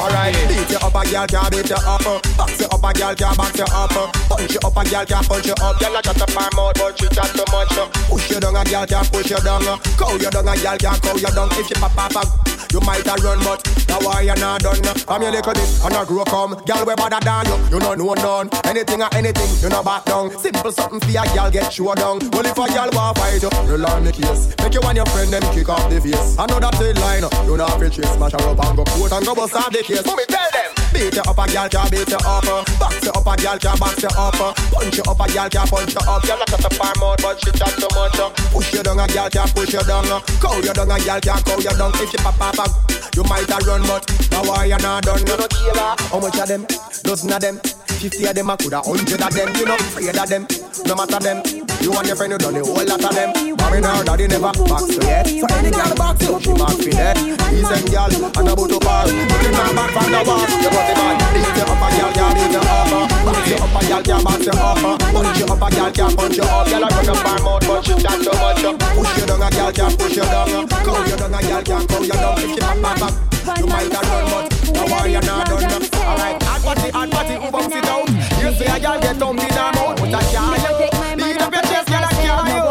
Alright, 0.00 0.32
beat 0.48 0.70
you 0.72 0.80
up, 0.80 0.96
a 0.96 1.02
girl 1.04 1.26
can't 1.28 1.52
beat 1.52 1.68
you 1.68 1.76
uh, 1.76 1.96
up 2.00 2.06
uh, 2.08 2.16
you 2.16 2.40
uh. 2.40 2.57
Up, 2.78 2.90
a 2.90 2.98
girl 2.98 3.14
can't 3.14 3.36
box 3.36 3.58
you 3.58 3.64
up 3.64 3.90
Punch 4.28 4.54
you 4.54 4.60
up, 4.62 4.76
a 4.76 4.82
girl 4.88 5.04
can't 5.04 5.28
punch 5.28 5.46
you 5.46 5.54
up 5.60 5.78
Girl, 5.78 5.96
I 5.96 6.00
shut 6.02 6.22
up 6.22 6.30
her 6.30 6.50
mouth, 6.56 6.74
but 6.74 6.98
she 6.98 7.08
chat 7.08 7.30
too 7.34 7.44
much 7.50 7.76
uh. 7.76 7.88
Push 8.08 8.30
you 8.30 8.40
down, 8.40 8.56
a 8.56 8.64
girl 8.64 8.86
can't 8.86 9.12
push 9.12 9.30
you 9.30 9.40
down 9.40 9.66
uh. 9.66 9.78
Cow 9.98 10.12
you 10.14 10.30
down, 10.30 10.48
a 10.48 10.54
girl 10.56 10.78
can't 10.78 11.02
cow 11.02 11.14
you 11.14 11.32
down 11.34 11.48
If 11.52 11.66
she 11.66 11.74
pop 11.74 11.98
a 11.98 12.48
you 12.72 12.80
might 12.80 13.06
a 13.06 13.14
run, 13.24 13.40
but 13.40 13.64
now 13.88 13.98
why 14.00 14.20
you 14.20 14.34
not 14.34 14.60
done? 14.60 14.84
Uh? 14.84 14.94
I'm 15.08 15.22
your 15.22 15.32
little 15.32 15.54
this 15.54 15.82
and 15.82 15.94
I 15.94 16.04
grow 16.04 16.24
come. 16.24 16.52
Um, 16.52 16.64
girl, 16.66 16.84
we 16.84 16.94
better 16.94 17.20
than 17.24 17.46
you. 17.46 17.56
You 17.72 17.78
know 17.80 17.94
no 17.94 18.12
none. 18.12 18.50
Anything 18.64 19.00
or 19.00 19.08
anything, 19.14 19.48
you 19.62 19.70
know 19.70 19.82
back 19.82 20.04
down. 20.04 20.30
Simple 20.38 20.70
something 20.72 21.00
for 21.00 21.08
a 21.08 21.24
girl 21.34 21.50
get 21.50 21.78
you 21.78 21.94
down. 21.94 22.18
Well, 22.28 22.44
if 22.44 22.58
a 22.58 22.68
girl 22.68 22.90
want 22.92 23.16
fight 23.16 23.40
you, 23.40 23.48
you 23.64 23.78
learn 23.78 24.04
the 24.04 24.12
case. 24.12 24.52
Make 24.60 24.74
you 24.74 24.82
and 24.84 24.96
your 24.96 25.06
friend 25.06 25.32
them 25.32 25.42
kick 25.54 25.68
off 25.68 25.88
the 25.88 25.98
face. 26.00 26.36
I 26.38 26.44
know 26.44 26.58
line. 26.60 27.24
You 27.46 27.56
know 27.56 27.66
if 27.66 27.80
you 27.80 28.02
chase, 28.02 28.12
smash 28.12 28.32
her 28.32 28.48
up 28.48 28.60
and 28.62 28.76
go 28.76 28.84
court 28.84 29.12
and 29.12 29.24
go 29.24 29.34
bust 29.34 29.56
off 29.56 29.72
the 29.72 29.82
case. 29.82 30.04
Mommy, 30.04 30.24
tell 30.28 30.50
them. 30.52 30.70
Beat 30.92 31.14
you 31.14 31.22
up, 31.24 31.38
a 31.38 31.46
girl 31.48 31.68
can 31.68 31.90
beat 31.90 32.08
you 32.08 32.20
up. 32.20 32.67
Box 32.76 33.00
you 33.04 33.12
up, 33.12 33.26
a 33.26 33.34
girl 33.40 33.58
can 33.58 33.78
box 33.78 34.02
you 34.02 34.12
up. 34.12 34.34
Punch 34.34 34.96
you 34.96 35.04
up, 35.08 35.20
a 35.20 35.26
girl 35.32 35.48
can 35.48 35.66
punch 35.66 35.94
you 35.94 36.04
up. 36.04 36.22
Girl, 36.22 36.38
not 36.38 36.48
shut 36.50 36.64
up 36.64 36.76
her 36.76 36.92
mouth, 37.00 37.22
but 37.22 37.36
she 37.40 37.50
chat 37.56 37.72
too 37.80 37.88
much. 37.96 38.18
Push 38.52 38.72
you 38.74 38.82
down, 38.82 39.00
a 39.00 39.06
girl 39.08 39.30
can 39.30 39.48
push 39.54 39.72
you 39.72 39.82
down. 39.82 40.04
Cow 40.42 40.56
you 40.60 40.72
down, 40.72 40.90
a 40.90 40.98
girl 41.00 41.20
can 41.20 41.42
cow 41.42 41.58
you 41.58 41.74
down. 41.76 41.92
If 41.94 42.10
she 42.10 42.18
pop 42.18 42.40
up, 42.40 42.70
you 43.16 43.24
might 43.24 43.48
a 43.50 43.58
run, 43.64 43.82
but 43.86 44.04
now 44.30 44.44
why 44.44 44.66
you 44.66 44.78
not 44.78 45.04
done? 45.04 45.20
You 45.20 45.36
know, 45.36 45.48
killer. 45.48 45.94
How 45.98 46.20
much 46.20 46.38
of 46.38 46.48
them? 46.48 46.66
Dozen 47.02 47.32
of 47.32 47.40
them. 47.40 47.77
Fifty 47.88 48.26
of 48.26 48.34
them, 48.34 48.50
I 48.50 48.56
coulda 48.56 48.80
hundred 48.84 49.22
of 49.22 49.32
them. 49.32 49.48
You 49.56 49.64
know, 49.64 49.74
afraid 49.74 50.16
of 50.16 50.28
them. 50.28 50.46
No 50.86 50.94
matter 50.94 51.18
them. 51.18 51.42
You 51.80 51.94
and 51.94 52.06
your 52.06 52.16
friend, 52.16 52.32
you 52.32 52.38
done 52.38 52.56
a 52.56 52.62
whole 52.62 52.84
lot 52.84 53.02
of 53.02 53.14
them. 53.14 53.30
Mommy 53.58 53.80
now, 53.80 54.02
daddy 54.02 54.26
never 54.28 54.52
box 54.52 54.90
you 54.94 55.02
yet. 55.02 55.26
So 55.26 55.46
any 55.56 55.70
girl 55.70 55.94
box 55.94 56.22
you, 56.26 56.38
she 56.40 56.52
box 56.54 56.78
me 56.78 56.92
dead. 56.92 57.16
Decent 57.50 57.90
girl, 57.90 58.10
and 58.10 58.48
about 58.48 58.68
to 58.68 58.78
bar. 58.78 59.06
Put 59.06 59.42
it 59.42 59.52
down 59.54 59.74
back 59.74 59.90
from 59.94 60.10
the 60.10 60.20
bar. 60.26 60.42
You 60.46 60.70
got 60.70 60.84
the 60.86 60.94
man. 60.98 61.16
Beat 61.34 61.54
you 61.54 61.64
up, 61.66 61.82
a 61.82 61.88
girl 61.94 62.10
can't 62.14 62.34
beat 62.34 62.54
you 62.54 62.62
up. 62.62 63.10
Box 63.26 63.38
you 63.48 63.56
up, 63.58 63.74
a 63.74 63.80
girl 63.86 64.02
can't 64.02 64.24
box 64.24 64.46
you 64.46 64.52
up. 64.52 64.98
Punch 64.98 65.38
you 65.38 65.46
up, 65.46 65.62
a 65.62 65.68
girl 65.74 65.90
can't 65.90 66.16
punch 66.18 66.36
you 66.36 66.44
up. 66.44 66.66
Girl, 66.68 66.84
I 66.84 66.88
run 66.88 67.08
up 67.08 67.18
her 67.18 67.38
mouth, 67.42 67.64
but 67.66 67.80
she 67.82 67.94
chat 67.98 68.18
too 68.22 68.34
much. 68.38 68.62
Push 68.62 69.14
you 69.18 69.26
down, 69.26 69.42
a 69.42 69.48
girl 69.50 69.72
can't 69.72 69.94
push 69.98 70.16
you 70.16 70.26
down. 70.26 70.68
Cow 70.68 70.98
you 71.02 71.16
down, 71.18 71.34
a 71.34 71.40
girl 71.42 71.62
can't 71.62 71.88
cow 71.88 72.02
you 72.02 72.14
down. 72.14 72.38
If 72.38 72.50
you 72.50 72.62
pop 72.62 72.78
back 72.82 72.96
back, 72.98 73.58
you 73.58 73.66
might 73.66 73.90
have 73.90 74.06
run, 74.06 74.24
but 74.30 74.46
now 74.74 74.86
why 74.86 75.06
you 75.06 75.20
not 75.20 75.46
done? 75.46 75.97
Alright, 76.08 76.42
hot 76.42 76.62
party, 76.62 76.88
hot 76.90 77.10
party, 77.10 77.34
who 77.34 77.48
it 77.76 77.84
out? 77.84 78.08
You 78.40 78.48
say 78.56 78.66
a 78.66 78.80
girl 78.80 78.98
get 79.00 79.16
in 79.16 79.20
her 79.20 79.70
mouth, 79.76 80.00
but 80.00 80.14
I 80.14 80.22
can't 80.32 80.56
you. 80.64 80.88
Beat 81.16 81.40
up 81.40 81.52
your 81.52 81.62
chest, 81.62 81.88
girl, 81.88 82.00
I 82.00 82.10
can't 82.16 82.48
you. 82.48 82.64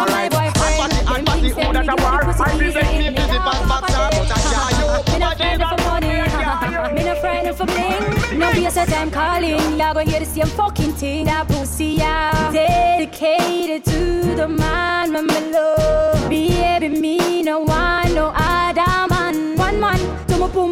Alright, 0.00 0.32
hot 0.32 0.56
party, 0.78 0.98
hot 1.04 1.24
party, 1.26 1.48
who 1.50 1.72
that 1.72 1.88
a 1.88 1.94
war? 2.02 2.22
I 2.22 2.56
present 2.56 2.92
me 2.98 3.08
boxer, 3.10 3.40
but 3.42 4.30
I 4.30 4.38
can't 4.50 4.72
you. 4.78 4.86
Me 5.12 5.18
not 5.18 5.36
frightened 5.36 5.68
for 5.68 5.78
money, 5.88 6.14
me 6.94 7.02
not 7.04 7.18
frightened 7.18 7.56
for 7.56 7.66
bling. 7.66 8.38
No 8.38 8.46
be 8.52 8.64
a 8.66 8.70
set 8.70 8.92
I'm 8.92 9.10
calling, 9.10 9.78
y'all 9.78 9.94
gon' 9.94 10.06
hear 10.06 10.20
the 10.20 10.26
same 10.26 10.46
fucking 10.46 10.92
thing. 10.92 11.24
That 11.26 11.48
pussy, 11.48 11.96
yeah, 11.98 12.52
dedicated 12.52 13.84
to 13.86 14.34
the 14.36 14.46
man, 14.48 15.12
my 15.12 15.40
love. 15.50 16.28
Baby, 16.28 16.88
me 16.88 17.42
no 17.42 17.60
one, 17.60 18.14
no 18.14 18.32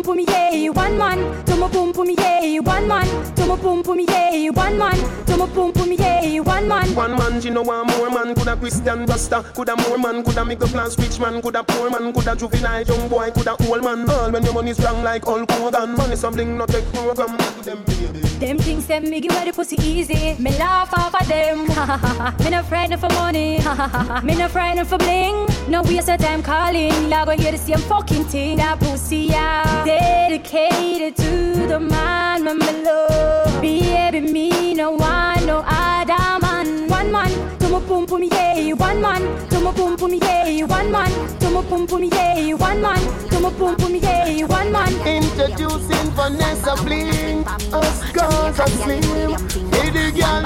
pum 0.03 0.17
pum, 0.17 0.25
yeah. 0.29 0.69
One 0.71 0.99
man, 0.99 1.45
to 1.45 1.57
my 1.57 1.69
pum 1.69 1.93
pum, 1.93 2.11
yeah. 2.11 2.59
One 2.61 2.89
man, 2.89 3.35
to 3.35 3.47
my 3.47 3.57
pum 3.57 3.83
pum, 3.83 4.01
yeah. 4.01 4.51
One 4.51 4.79
man, 4.79 5.27
to 5.27 5.37
my 5.37 5.47
pum 5.47 5.73
pum, 5.73 5.93
yeah. 5.93 6.41
One 6.41 6.69
man. 6.69 6.95
One 6.95 7.17
man, 7.17 7.41
she 7.41 7.51
know 7.51 7.63
one 7.63 7.87
more 7.87 8.11
man, 8.11 8.35
coulda 8.35 8.57
Christian 8.57 9.07
Rasta, 9.07 9.45
coulda 9.55 9.77
more 9.77 9.99
man, 9.99 10.23
coulda 10.23 10.45
middle 10.45 10.69
class 10.69 10.99
rich 10.99 11.19
man, 11.19 11.41
coulda 11.43 11.63
poor 11.65 11.91
man, 11.91 12.13
coulda 12.13 12.37
juvenile 12.37 12.83
young 12.83 13.09
boy, 13.09 13.31
coulda 13.31 13.57
old 13.69 13.85
man. 13.85 14.09
All 14.09 14.31
when 14.31 14.45
your 14.45 14.55
money 14.55 14.73
strong 14.73 15.03
like 15.03 15.25
Hulk 15.25 15.51
Hogan, 15.51 15.97
money 15.97 16.17
something 16.17 16.57
not 16.57 16.69
take 16.69 16.91
program. 16.93 17.37
Them 17.63 17.83
baby. 17.85 18.21
Them 18.41 18.59
things 18.59 18.87
them 18.87 19.11
me 19.11 19.21
give 19.21 19.33
away 19.33 19.47
the 19.47 19.53
pussy 19.53 19.77
easy. 19.83 20.35
Me 20.43 20.51
laugh 20.59 20.93
off 20.95 21.15
of 21.15 21.29
them. 21.29 21.59
me 22.45 22.51
not 22.51 22.67
frightened 22.67 23.01
for 23.01 23.11
money. 23.11 23.59
me 24.25 24.35
not 24.35 24.51
frightened 24.51 24.89
for 24.89 24.99
bling. 24.99 25.50
No 25.69 25.83
waste 25.83 26.09
of 26.09 26.19
time 26.19 26.43
calling. 26.43 27.11
Y'all 27.11 27.27
gon' 27.27 27.39
hear 27.39 27.53
the 27.53 27.59
same 27.59 27.79
fucking 27.79 28.25
thing. 28.25 28.57
That 28.57 28.79
pussy 28.81 29.29
yeah. 29.31 29.85
Dedicated 29.85 31.17
to 31.17 31.67
the 31.67 31.79
man, 31.79 32.45
my 32.45 32.53
love. 32.53 33.61
Baby, 33.61 34.21
me 34.21 34.75
no 34.75 34.93
one, 34.93 35.47
no 35.47 35.63
other 35.67 36.39
man. 36.41 36.89
One 36.89 37.13
man, 37.13 37.59
to 37.59 37.69
my 37.69 37.81
pum 37.81 38.07
pum 38.07 38.25
yeah. 38.25 38.73
One 38.73 39.01
man, 39.01 39.49
to 39.49 39.61
my 39.61 39.73
pum 39.73 39.97
pum 39.97 40.15
yeah. 40.15 40.65
One 40.65 40.91
man, 40.91 41.39
to 41.39 41.51
my 41.51 41.63
pum 41.63 41.87
pum 41.87 42.05
yeah. 42.05 42.55
One 42.55 42.81
man, 42.81 43.29
to 43.29 43.41
my 43.41 43.51
pum 43.51 43.77
pum 43.77 43.95
yeah. 43.95 44.45
One 44.45 44.73
man. 44.73 44.93
Introducing 45.07 46.11
Vanessa 46.13 46.75
bling, 46.83 47.47
us 47.47 48.13
girls 48.13 48.59
are 48.59 48.69
slim. 48.69 49.31
Hey, 49.71 49.91
the 49.91 50.13
girl 50.19 50.43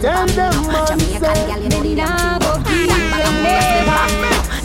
them 0.00 0.28
tell 0.28 0.52
them 0.52 0.66
man 0.72 0.98
say, 0.98 1.80
Me 1.80 1.94
nah 1.94 2.38
go 2.38 2.58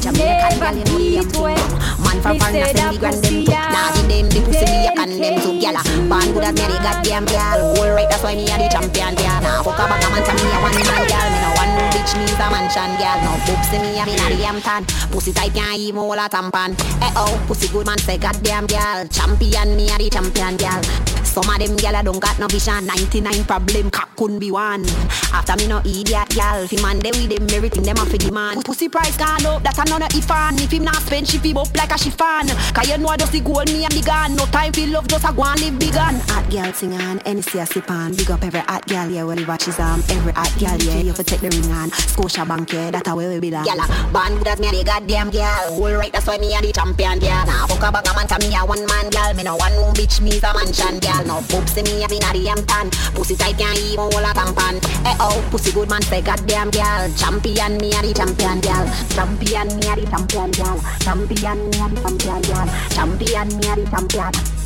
Jamaican 0.04 0.60
gal 0.60 0.76
him 0.76 0.88
only 0.92 1.16
Man 1.16 2.20
from 2.20 2.36
foreign 2.38 2.60
send 2.76 2.76
the 2.76 3.00
grand 3.00 3.24
them 3.24 3.46
took 3.46 3.56
Nah 3.56 3.88
give 3.96 4.12
them 4.12 4.28
the 4.28 4.40
pussy 4.44 4.66
me 4.68 4.88
up 4.92 5.00
and 5.00 5.16
them 5.16 5.40
two 5.40 5.56
gyal. 5.64 5.80
Born 6.12 6.28
good 6.36 6.44
as 6.44 6.54
Mary 6.60 6.76
goddamn 6.84 7.24
gal 7.24 7.80
All 7.80 7.96
right, 7.96 8.10
that's 8.10 8.22
why 8.22 8.36
me 8.36 8.44
a 8.52 8.58
the 8.60 8.68
champion 8.68 9.16
gal 9.16 9.40
Nah 9.40 9.64
fuck 9.64 9.80
a 9.80 9.88
bag 9.88 10.04
of 10.04 10.12
man 10.12 10.26
so 10.28 10.36
me 10.36 10.44
a 10.52 10.60
one 10.60 10.76
man 10.76 11.08
gal 11.08 11.28
Me 11.32 11.40
no 11.40 11.52
one 11.56 11.93
bitch 12.04 12.24
is 12.24 12.34
a 12.34 12.50
mansion 12.52 12.92
gyal. 13.00 13.18
No 13.24 13.32
boobs 13.46 13.70
to 13.70 13.80
me 13.80 14.00
a 14.00 14.06
me 14.06 14.16
na 14.16 14.30
the 14.30 14.44
Hampton. 14.44 14.86
Pussy 15.12 15.32
tight 15.32 15.54
can't 15.54 15.80
even 15.80 15.96
hold 16.02 16.18
a 16.18 16.28
tampon. 16.30 16.76
Eh 17.02 17.14
oh 17.16 17.44
pussy 17.48 17.68
good 17.70 17.86
man 17.86 17.98
say 18.00 18.18
goddamn 18.18 18.68
gyal. 18.68 19.08
Champion 19.12 19.76
me 19.76 19.90
a 19.90 19.98
the 19.98 20.10
champion 20.10 20.58
gyal. 20.58 20.84
Some 21.26 21.50
of 21.50 21.58
them 21.58 21.76
gyal 21.78 22.00
a 22.00 22.04
don't 22.04 22.20
got 22.20 22.38
no 22.40 22.48
vision. 22.48 22.86
99 22.86 23.46
problem 23.46 23.90
cock 23.90 24.16
couldn't 24.16 24.40
be 24.40 24.52
one. 24.52 24.86
After 25.32 25.56
me 25.56 25.68
no 25.68 25.80
idiot 25.80 26.30
gyal. 26.30 26.68
Fi 26.68 26.82
man 26.82 27.00
they 27.00 27.12
with 27.12 27.30
them 27.30 27.48
everything 27.56 27.84
them 27.84 27.98
a 27.98 28.06
fi 28.06 28.18
demand. 28.18 28.66
Pussy 28.66 28.90
price 28.90 29.18
gone 29.18 29.46
up 29.46 29.64
that 29.64 29.78
a 29.80 29.90
none 29.90 30.04
if 30.04 30.26
fan. 30.26 30.60
If 30.60 30.72
him 30.72 30.84
not 30.84 31.02
spend 31.02 31.28
she 31.28 31.38
fi 31.38 31.54
up 31.60 31.74
like 31.76 31.92
a 31.92 31.98
chiffon. 31.98 32.48
Cause 32.74 32.90
you 32.90 32.98
know 32.98 33.16
just 33.16 33.32
the 33.32 33.40
gold 33.40 33.68
me 33.72 33.86
and 33.86 33.94
the 33.94 34.02
gun. 34.02 34.36
No 34.36 34.46
time 34.46 34.74
for 34.74 34.86
love 34.88 35.08
just 35.08 35.26
a 35.26 35.34
go 35.34 35.44
and 35.44 35.60
live 35.62 35.80
big 35.80 35.96
on. 35.96 36.16
Hot 36.30 36.50
girl 36.50 36.74
sing 36.74 36.94
on, 36.94 37.20
NC 37.20 37.62
a 37.62 37.66
sip 37.66 37.90
on. 37.90 38.16
Big 38.16 38.30
up 38.30 38.44
every 38.44 38.60
hot 38.62 38.86
girl 38.88 39.10
yeah 39.10 39.24
when 39.24 39.38
he 39.38 39.46
watches 39.46 39.80
um 39.80 40.04
every 40.10 40.34
hot 40.34 40.54
girl 40.60 40.78
yeah 40.84 41.02
you 41.02 41.14
fi 41.14 41.24
take 41.24 41.42
the 41.42 41.50
ring 41.50 41.72
on. 41.72 41.93
Scotia 41.98 42.46
Bank 42.46 42.72
yeah 42.74 42.92
that 42.92 43.08
a 43.08 43.16
where 43.16 43.30
we 43.30 43.40
belong. 43.40 43.66
Gyal 43.66 43.82
a 43.82 43.88
born 44.12 44.38
good 44.38 44.48
as 44.48 44.60
me 44.60 44.68
a 44.68 44.72
the 44.72 44.84
goddamn 44.84 45.30
girl. 45.30 45.74
Whole 45.74 45.94
right 45.94 46.12
that's 46.12 46.28
why 46.28 46.38
me 46.38 46.56
a 46.56 46.62
the 46.62 46.72
champion 46.72 47.20
girl. 47.20 47.46
Nah 47.46 47.68
fuck 47.68 47.84
a 47.84 47.92
bag 47.92 48.08
a 48.08 48.14
man 48.14 48.28
to 48.28 48.38
me 48.40 48.56
a 48.56 48.66
one 48.66 48.86
man 48.86 49.10
girl. 49.10 49.34
Me 49.34 49.44
no 49.44 49.56
one 49.56 49.74
room 49.74 49.94
bitch 49.94 50.22
me 50.22 50.38
a 50.38 50.50
mansion 50.54 51.00
girl. 51.00 51.24
No 51.26 51.42
boobs 51.50 51.76
me 51.76 52.04
a 52.04 52.08
be 52.08 52.20
na 52.20 52.34
the 52.34 52.46
Hampton. 52.48 52.90
Pussy 53.14 53.36
tight 53.36 53.58
can't 53.58 53.78
even 53.80 54.10
hold 54.12 54.26
a 54.26 54.32
tampon. 54.34 54.78
Eh 55.06 55.18
oh 55.20 55.38
pussy 55.52 55.72
good 55.72 55.90
man 55.90 56.02
say 56.04 56.22
goddamn 56.22 56.72
girl. 56.72 57.10
Champion 57.18 57.78
me 57.78 57.94
a 57.94 58.02
the 58.02 58.14
champion 58.14 58.60
girl. 58.62 58.86
Champion 59.14 59.68
me 59.78 59.86
a 59.88 59.94
the 59.96 60.06
champion 60.10 60.52
girl. 60.52 60.78
Champion 61.00 61.58
me 61.70 61.78
a 61.78 61.86
the 61.90 61.98
champion 62.02 62.42
girl. 62.42 62.68
Champion 62.90 63.48
me 63.58 63.66
a 63.70 63.74
the 63.78 63.86
champion. 63.90 64.63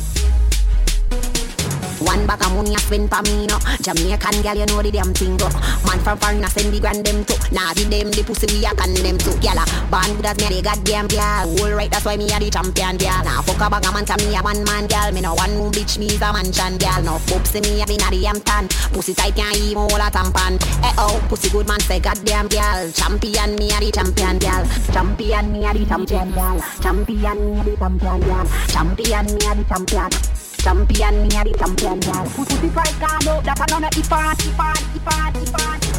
One 2.00 2.26
bag 2.26 2.42
of 2.46 2.54
money 2.54 2.74
I 2.74 2.78
spend 2.78 3.10
for 3.10 3.22
me 3.26 3.46
no. 3.46 3.58
Jamaican 3.82 4.42
girl 4.42 4.54
you 4.54 4.66
know 4.66 4.82
the 4.82 4.90
damn 4.90 5.12
thing 5.14 5.36
go 5.36 5.50
Man 5.82 5.98
from 6.00 6.18
foreign 6.18 6.44
I 6.44 6.48
send 6.48 6.72
the 6.72 6.78
grand 6.78 7.02
them 7.04 7.24
too 7.24 7.34
Nah 7.50 7.74
the 7.74 7.84
them 7.90 8.10
the 8.14 8.22
pussy 8.22 8.46
we 8.54 8.62
a 8.62 8.70
condemn 8.70 9.18
too 9.18 9.34
Gyal 9.42 9.58
born 9.90 10.14
good 10.14 10.26
as 10.26 10.38
me 10.38 10.46
a 10.46 10.48
the 10.54 10.62
goddamn 10.62 11.06
girl 11.10 11.46
Whole 11.58 11.74
right 11.74 11.90
that's 11.90 12.04
why 12.06 12.16
me 12.16 12.30
a 12.30 12.38
the 12.38 12.50
champion 12.50 12.96
girl 12.96 13.22
Nah 13.26 13.42
fuck 13.42 13.58
a 13.58 13.66
bag 13.66 13.86
of 13.86 13.92
man 13.94 14.06
to 14.06 14.14
me 14.22 14.36
a 14.36 14.40
one 14.42 14.62
man 14.62 14.86
girl 14.86 15.10
Me 15.10 15.20
no 15.20 15.34
one 15.34 15.50
who 15.58 15.70
bitch 15.74 15.98
me 15.98 16.06
is 16.06 16.22
a 16.22 16.30
mansion 16.30 16.78
girl 16.78 17.02
No 17.02 17.18
to 17.18 17.58
me 17.62 17.82
a 17.82 17.86
be 17.86 17.96
na 17.98 18.10
the 18.10 18.22
Hampton. 18.22 18.68
Pussy 18.94 19.14
tight 19.14 19.34
can't 19.34 19.56
even 19.58 19.90
hold 19.90 19.98
a 19.98 20.10
tampon 20.14 20.54
Eh 20.86 20.94
oh 21.02 21.18
pussy 21.28 21.50
good 21.50 21.66
man 21.66 21.80
say 21.80 21.98
goddamn 21.98 22.46
girl 22.46 22.90
Champion 22.94 23.56
me 23.58 23.74
a 23.74 23.78
the 23.82 23.90
champion 23.90 24.38
girl 24.38 24.62
Champion 24.94 25.50
me 25.50 25.66
a 25.66 25.74
the 25.74 25.82
champion 25.86 26.30
girl 26.30 26.58
Champion 26.78 27.36
me 27.42 27.58
a 27.58 27.64
the 27.66 27.74
champion 27.76 28.20
girl 28.22 28.46
Champion 28.70 29.26
me 29.26 29.42
a 29.42 29.52
the 29.54 29.64
champion 29.66 30.47
Champion, 30.58 31.22
me 31.22 31.28
a 31.36 31.44
the 31.44 31.54
champion, 31.58 32.02
yeah. 32.02 32.24
Pussy 32.34 32.68
pride, 32.68 32.94
God, 33.00 33.24
no, 33.24 33.40
that's 33.40 33.60
another 33.60 33.88
ifan, 33.96 34.34
ifan, 34.34 34.74
ifan, 34.98 35.32
ifan. 35.44 35.97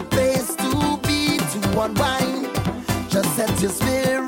The 0.00 0.06
place 0.08 0.54
to 0.54 0.98
be 1.06 1.36
to 1.52 1.80
unwind. 1.80 2.48
Just 3.10 3.36
set 3.36 3.60
your 3.60 3.70
spirit 3.70 4.19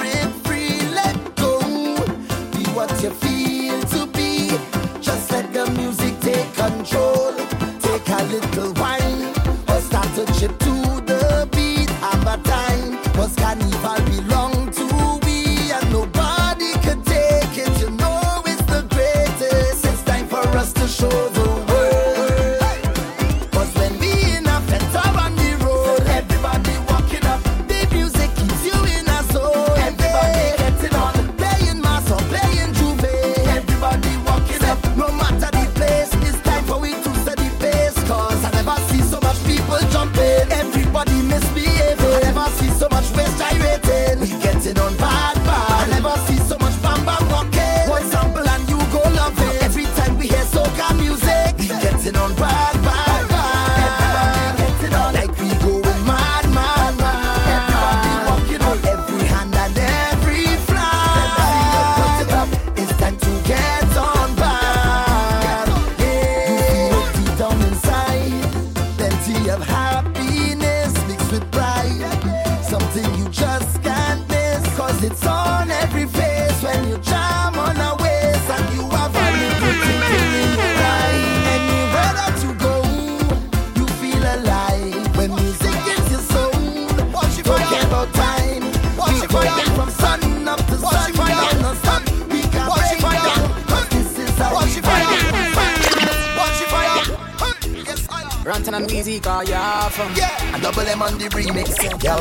Ranton 98.73 98.97
and 98.97 99.07
Weezy 99.07 99.23
call 99.23 99.45
ya 99.45 99.89
from 99.91 100.15
Yeah, 100.17 100.57
a 100.57 100.61
double 100.61 100.83
M 100.83 101.03
on 101.03 101.19
the 101.19 101.29
remix. 101.29 101.77
Yo, 102.03 102.17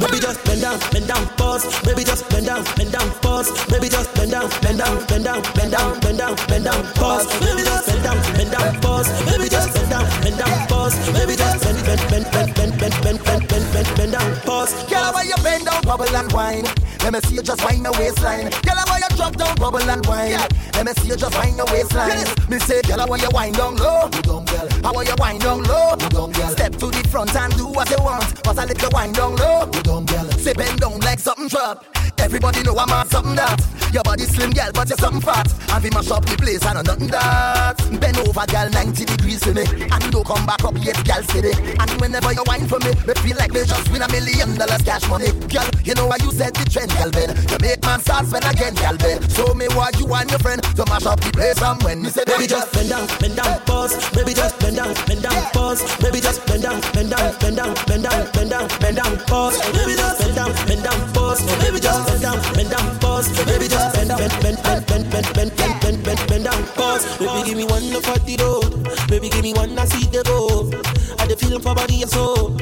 Baby 0.00 0.18
just 0.18 0.44
bend 0.44 0.60
down, 0.60 0.78
bend 0.90 1.06
down, 1.06 1.26
pause. 1.38 1.64
Baby 1.82 2.04
just 2.04 2.28
bend 2.28 2.46
down, 2.46 2.64
bend 2.76 2.92
down, 2.92 3.10
pause. 3.22 3.50
Baby 3.70 3.88
just 3.88 4.14
bend 4.14 4.32
down, 4.32 4.50
bend 4.60 4.78
down, 4.78 5.06
bend 5.06 5.24
down, 5.24 5.42
bend 5.54 5.70
down, 5.70 6.00
bend 6.00 6.18
down, 6.18 6.36
bend 6.48 6.64
down, 6.64 6.82
pause. 6.98 7.26
Baby 7.38 7.62
just 7.62 7.86
bend 7.86 8.02
down, 8.02 8.18
bend 8.34 8.50
down, 8.50 8.80
pause. 8.82 9.08
Baby 9.30 9.48
just 9.48 9.74
bend 9.74 9.90
down, 9.90 10.06
bend 10.22 10.38
down, 10.38 10.66
pause. 10.66 10.94
Baby 11.14 11.36
just 11.36 11.62
bend, 11.62 11.78
bend, 11.86 12.02
bend, 12.10 12.26
bend, 12.32 12.50
bend, 12.54 12.72
bend, 12.78 12.94
bend, 13.02 13.18
bend, 13.22 13.48
bend, 13.48 13.66
bend, 13.72 13.88
bend 13.96 14.12
down, 14.12 14.30
pause. 14.42 14.72
Girl, 14.90 15.12
why 15.14 15.22
you 15.22 15.38
bend 15.42 15.66
down, 15.66 15.82
bubble 15.82 16.10
and 16.10 16.32
wine? 16.32 16.66
Let 17.02 17.12
me 17.12 17.20
see 17.20 17.34
you 17.36 17.42
just 17.42 17.62
wind 17.64 17.84
the 17.84 17.92
waistline. 17.92 18.50
Girl, 18.66 18.78
why 18.90 18.98
you 18.98 19.16
drop 19.16 19.36
down, 19.36 19.54
bubble 19.56 19.78
and 19.78 20.06
wine? 20.06 20.38
Let 20.74 20.86
me 20.86 20.92
see 20.94 21.08
you 21.08 21.16
just 21.16 21.36
wind 21.38 21.58
the 21.58 21.64
waistline. 21.70 22.24
Me 22.50 22.58
say, 22.58 22.82
girl, 22.82 23.06
why 23.06 23.16
you 23.16 23.28
wind 23.32 23.56
down 23.56 23.76
low? 23.76 24.08
You 24.14 24.22
dumb 24.22 24.44
girl. 24.44 24.68
How 24.82 24.94
are 24.94 25.04
you 25.04 25.14
wind 25.18 25.40
down 25.40 25.62
low? 25.64 25.90
You 26.00 26.08
dumb 26.08 26.32
girl. 26.32 26.48
Step 26.48 26.72
to 26.72 26.86
the 26.86 27.08
front 27.08 27.34
and 27.36 27.54
do 27.56 27.66
what 27.66 27.90
you 27.90 28.02
want. 28.02 28.42
But 28.42 28.58
a 28.58 28.66
little 28.66 28.90
wind 28.92 29.14
down 29.14 29.36
low. 29.36 29.70
You 29.72 29.82
dumb 29.82 30.06
girl. 30.06 30.28
Say 30.32 30.54
bend 30.54 30.80
down 30.80 30.98
like 31.00 31.18
something 31.18 31.48
drop. 31.48 31.84
Everybody 32.22 32.62
know 32.62 32.76
I'm 32.78 32.90
on 32.90 33.08
something 33.08 33.34
that. 33.34 33.58
Your 33.92 34.02
body 34.04 34.24
slim, 34.24 34.52
girl, 34.56 34.72
but 34.72 34.88
you're 34.88 34.96
something 34.96 35.20
fat. 35.20 35.44
And 35.68 35.84
we 35.84 35.90
mash 35.90 36.08
up 36.08 36.24
the 36.24 36.32
place, 36.40 36.64
I 36.64 36.72
know 36.72 36.80
nothing 36.80 37.12
that. 37.12 37.76
Bend 38.00 38.16
over, 38.24 38.46
girl, 38.48 38.70
90 38.72 39.04
degrees 39.04 39.44
for 39.44 39.52
me. 39.52 39.68
And 39.68 40.00
don't 40.08 40.24
come 40.24 40.46
back 40.48 40.64
up 40.64 40.72
yet, 40.80 40.96
girl, 41.04 41.20
steady. 41.28 41.52
And 41.76 41.90
whenever 42.00 42.32
you 42.32 42.40
whine 42.48 42.64
for 42.64 42.80
me, 42.80 42.96
me 43.04 43.12
feel 43.20 43.36
like 43.36 43.52
me 43.52 43.68
just 43.68 43.84
win 43.92 44.00
a 44.00 44.08
million 44.08 44.56
dollars 44.56 44.80
cash 44.80 45.04
money. 45.12 45.28
Girl, 45.52 45.68
you 45.84 45.92
know 45.92 46.08
why 46.08 46.16
you 46.24 46.32
said 46.32 46.56
the 46.56 46.64
trend, 46.64 46.88
girl, 46.96 47.12
Ben. 47.12 47.36
You 47.52 47.58
make 47.60 47.84
man 47.84 48.00
start 48.00 48.24
spend 48.24 48.48
again, 48.48 48.72
girl, 48.80 48.96
Ben. 48.96 49.20
Show 49.28 49.52
me 49.52 49.68
why 49.76 49.92
you 50.00 50.08
and 50.08 50.30
your 50.30 50.40
friend 50.40 50.62
to 50.62 50.82
mash 50.88 51.04
up 51.04 51.20
the 51.20 51.28
place 51.36 51.60
from 51.60 51.76
when 51.84 52.00
me 52.00 52.08
say, 52.08 52.24
Baby, 52.24 52.48
just 52.48 52.72
bend 52.72 52.88
down, 52.88 53.04
bend 53.20 53.36
down, 53.36 53.60
pause. 53.68 53.92
Baby, 54.16 54.32
just 54.32 54.56
bend 54.56 54.80
down, 54.80 54.96
bend 55.04 55.20
down, 55.20 55.36
pause. 55.52 55.84
Baby, 56.00 56.24
just 56.24 56.40
bend 56.48 56.64
down, 56.64 56.80
bend 56.96 57.12
down, 57.12 57.28
bend 57.44 57.60
down, 57.60 57.76
bend 57.84 58.08
down, 58.08 58.24
bend 58.32 58.48
down, 58.56 58.64
bend 58.80 58.96
down, 58.96 59.12
pause. 59.28 59.60
Baby, 59.76 60.00
just 60.00 60.16
bend 60.16 60.32
down, 60.32 60.52
bend 60.64 60.80
down, 60.80 61.00
pause. 61.12 61.44
Baby, 61.60 61.76
just 61.76 62.11
bend 62.12 62.22
down, 62.22 62.54
bend 62.54 62.70
down, 62.70 62.98
pause. 62.98 63.28
Baby, 63.46 63.68
just 63.68 63.94
bend 63.94 64.08
bend, 64.08 64.32
bend, 64.40 64.62
bend, 64.62 64.86
bend, 64.86 65.10
bend, 65.10 65.34
bend, 65.34 65.56
bend, 65.56 65.80
bend, 65.80 66.04
bend, 66.04 66.26
bend 66.28 66.44
down, 66.44 66.64
pause. 66.74 67.04
Baby, 67.18 67.42
give 67.46 67.56
me 67.56 67.64
one 67.64 67.82
for 68.02 68.18
the 68.18 68.36
road. 68.40 69.08
Baby, 69.08 69.28
give 69.28 69.42
me 69.42 69.52
one 69.52 69.78
I 69.78 69.84
see 69.86 70.06
the 70.06 70.22
go. 70.24 70.70
I 71.18 71.26
feeling 71.34 71.60
for 71.60 71.74
body 71.74 72.02
and 72.02 72.10
soul. 72.10 72.56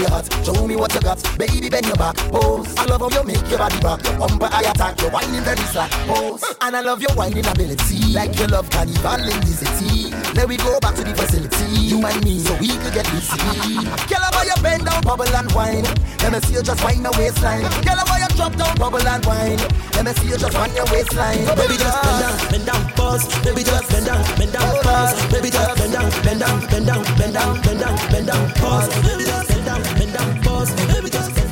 Oh, 0.00 0.08
girl, 0.08 0.08
you 0.08 0.08
hot. 0.08 0.44
Show 0.44 0.66
me 0.66 0.76
what 0.76 0.94
you 0.94 1.00
got. 1.00 1.22
Baby, 1.38 1.68
bend 1.68 1.86
your 1.86 1.96
back. 1.96 2.16
Pose. 2.16 2.74
I 2.76 2.84
love 2.86 3.00
how 3.00 3.10
you 3.10 3.24
make 3.24 3.48
your 3.48 3.58
body 3.58 3.80
back. 3.80 4.02
Your 4.04 4.18
bumper, 4.18 4.48
I 4.50 4.60
attack. 4.62 5.00
You're 5.00 5.10
whining 5.10 5.42
very 5.42 5.64
slack. 5.72 5.90
Pose. 6.08 6.44
And 6.60 6.76
I 6.76 6.80
love 6.80 7.00
your 7.02 7.12
whining 7.14 7.46
ability. 7.46 8.12
Like 8.12 8.38
you 8.38 8.46
love 8.46 8.68
carnival 8.70 9.20
in 9.20 9.40
the 9.40 9.46
city. 9.46 10.10
Let 10.34 10.48
we 10.48 10.56
go 10.56 10.78
back 10.80 10.94
to 10.96 11.04
the 11.04 11.14
facility. 11.14 11.90
You 11.90 12.04
and 12.04 12.24
me, 12.24 12.38
so 12.38 12.54
we 12.56 12.68
could 12.68 12.94
get 12.94 13.06
busy. 13.10 13.36
Girl, 14.08 14.24
how 14.32 14.42
you 14.42 14.56
bend 14.62 14.86
down, 14.86 15.02
bubble 15.02 15.28
and 15.28 15.50
wine. 15.52 15.84
Let 16.22 16.32
me 16.32 16.40
see 16.40 16.54
you 16.54 16.62
just 16.62 16.82
wind 16.84 17.04
the 17.04 17.10
waistline. 17.18 17.62
Girl, 17.82 17.98
how 17.98 18.16
you 18.16 18.28
drop 18.36 18.54
down, 18.56 18.76
bubble 18.76 19.06
and 19.06 19.24
wine. 19.26 19.58
Let 19.94 20.04
me 20.06 20.12
see 20.14 20.28
you 20.30 20.38
just 20.38 20.54
wind 20.54 20.74
your 20.74 20.86
waistline. 20.86 21.44
Baby, 21.58 21.76
just 21.76 21.98
bend 22.02 22.20
down, 22.22 22.36
bend 22.50 22.66
down, 22.66 22.82
pause. 22.94 23.24
Baby, 23.42 23.62
just 23.64 23.90
bend 23.90 24.06
down, 24.06 24.22
bend 24.38 24.52
down, 24.52 24.70
pause. 24.82 25.14
Baby, 25.32 25.50
just 25.50 25.76
bend 25.76 25.92
down, 25.92 26.08
bend 26.22 26.40
down, 26.40 26.60
bend 26.70 26.86
down, 26.86 27.02
bend 27.18 27.34
down, 27.34 27.60
bend 27.62 27.80
down, 27.80 27.96
bend 28.10 28.26
down, 28.26 28.50
pause. 28.54 28.88
Baby, 29.02 29.24
just 29.24 29.49
and 30.02 30.16
I'm 30.16 30.40
boss. 30.42 30.70
Because 31.02 31.49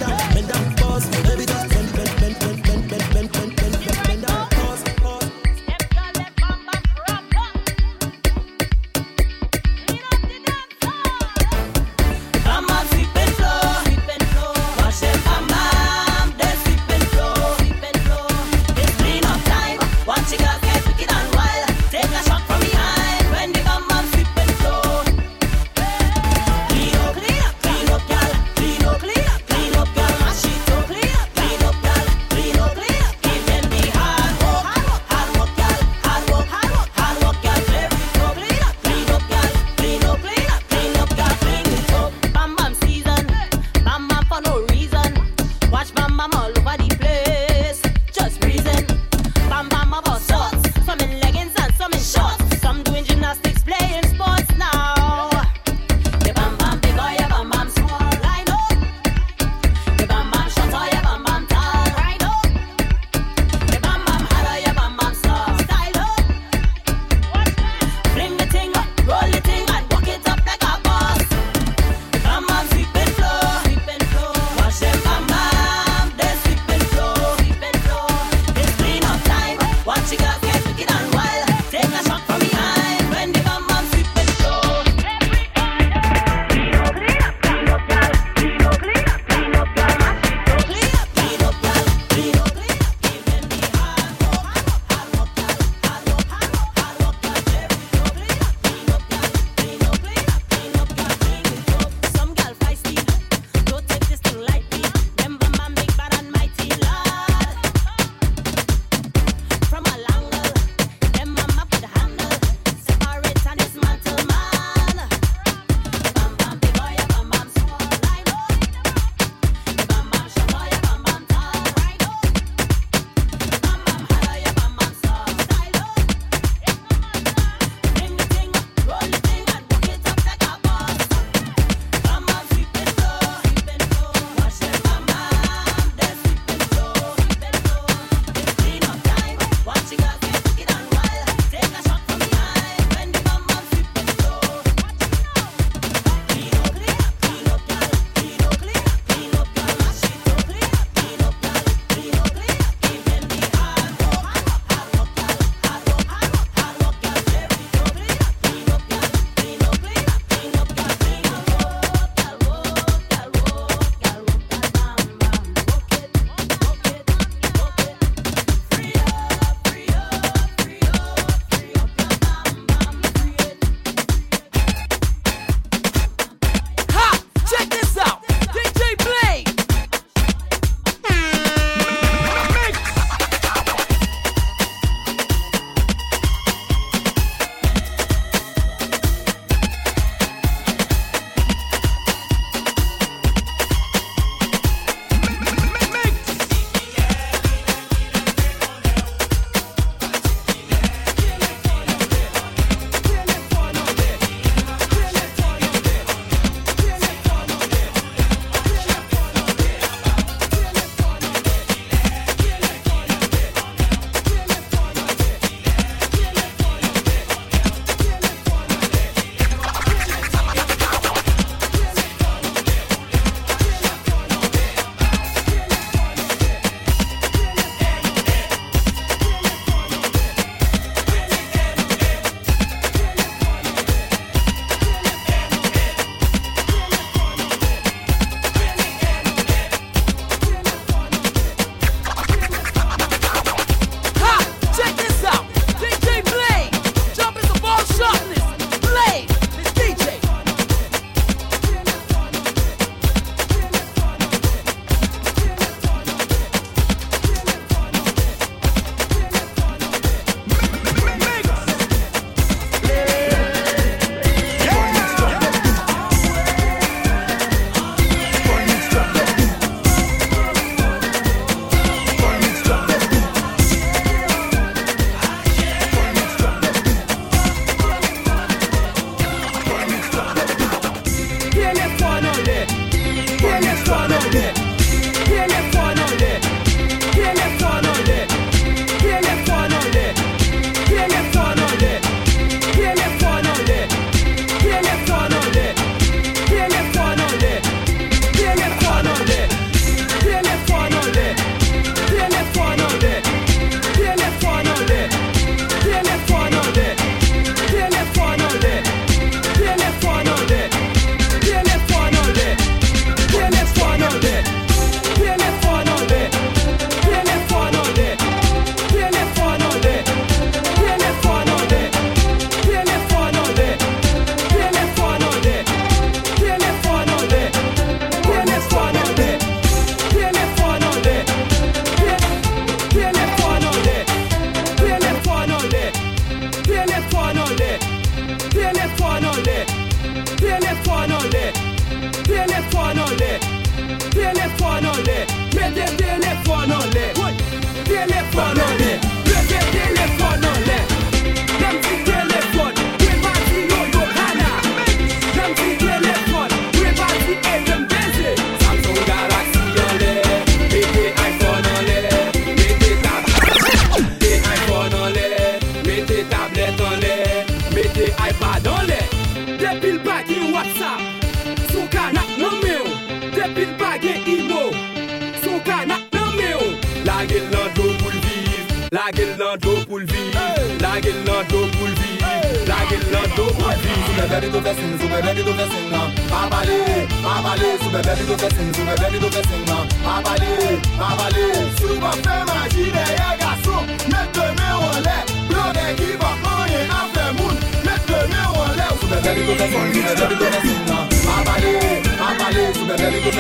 Mwen 399.89 400.05
mwen 400.05 400.29
mwen 400.29 401.69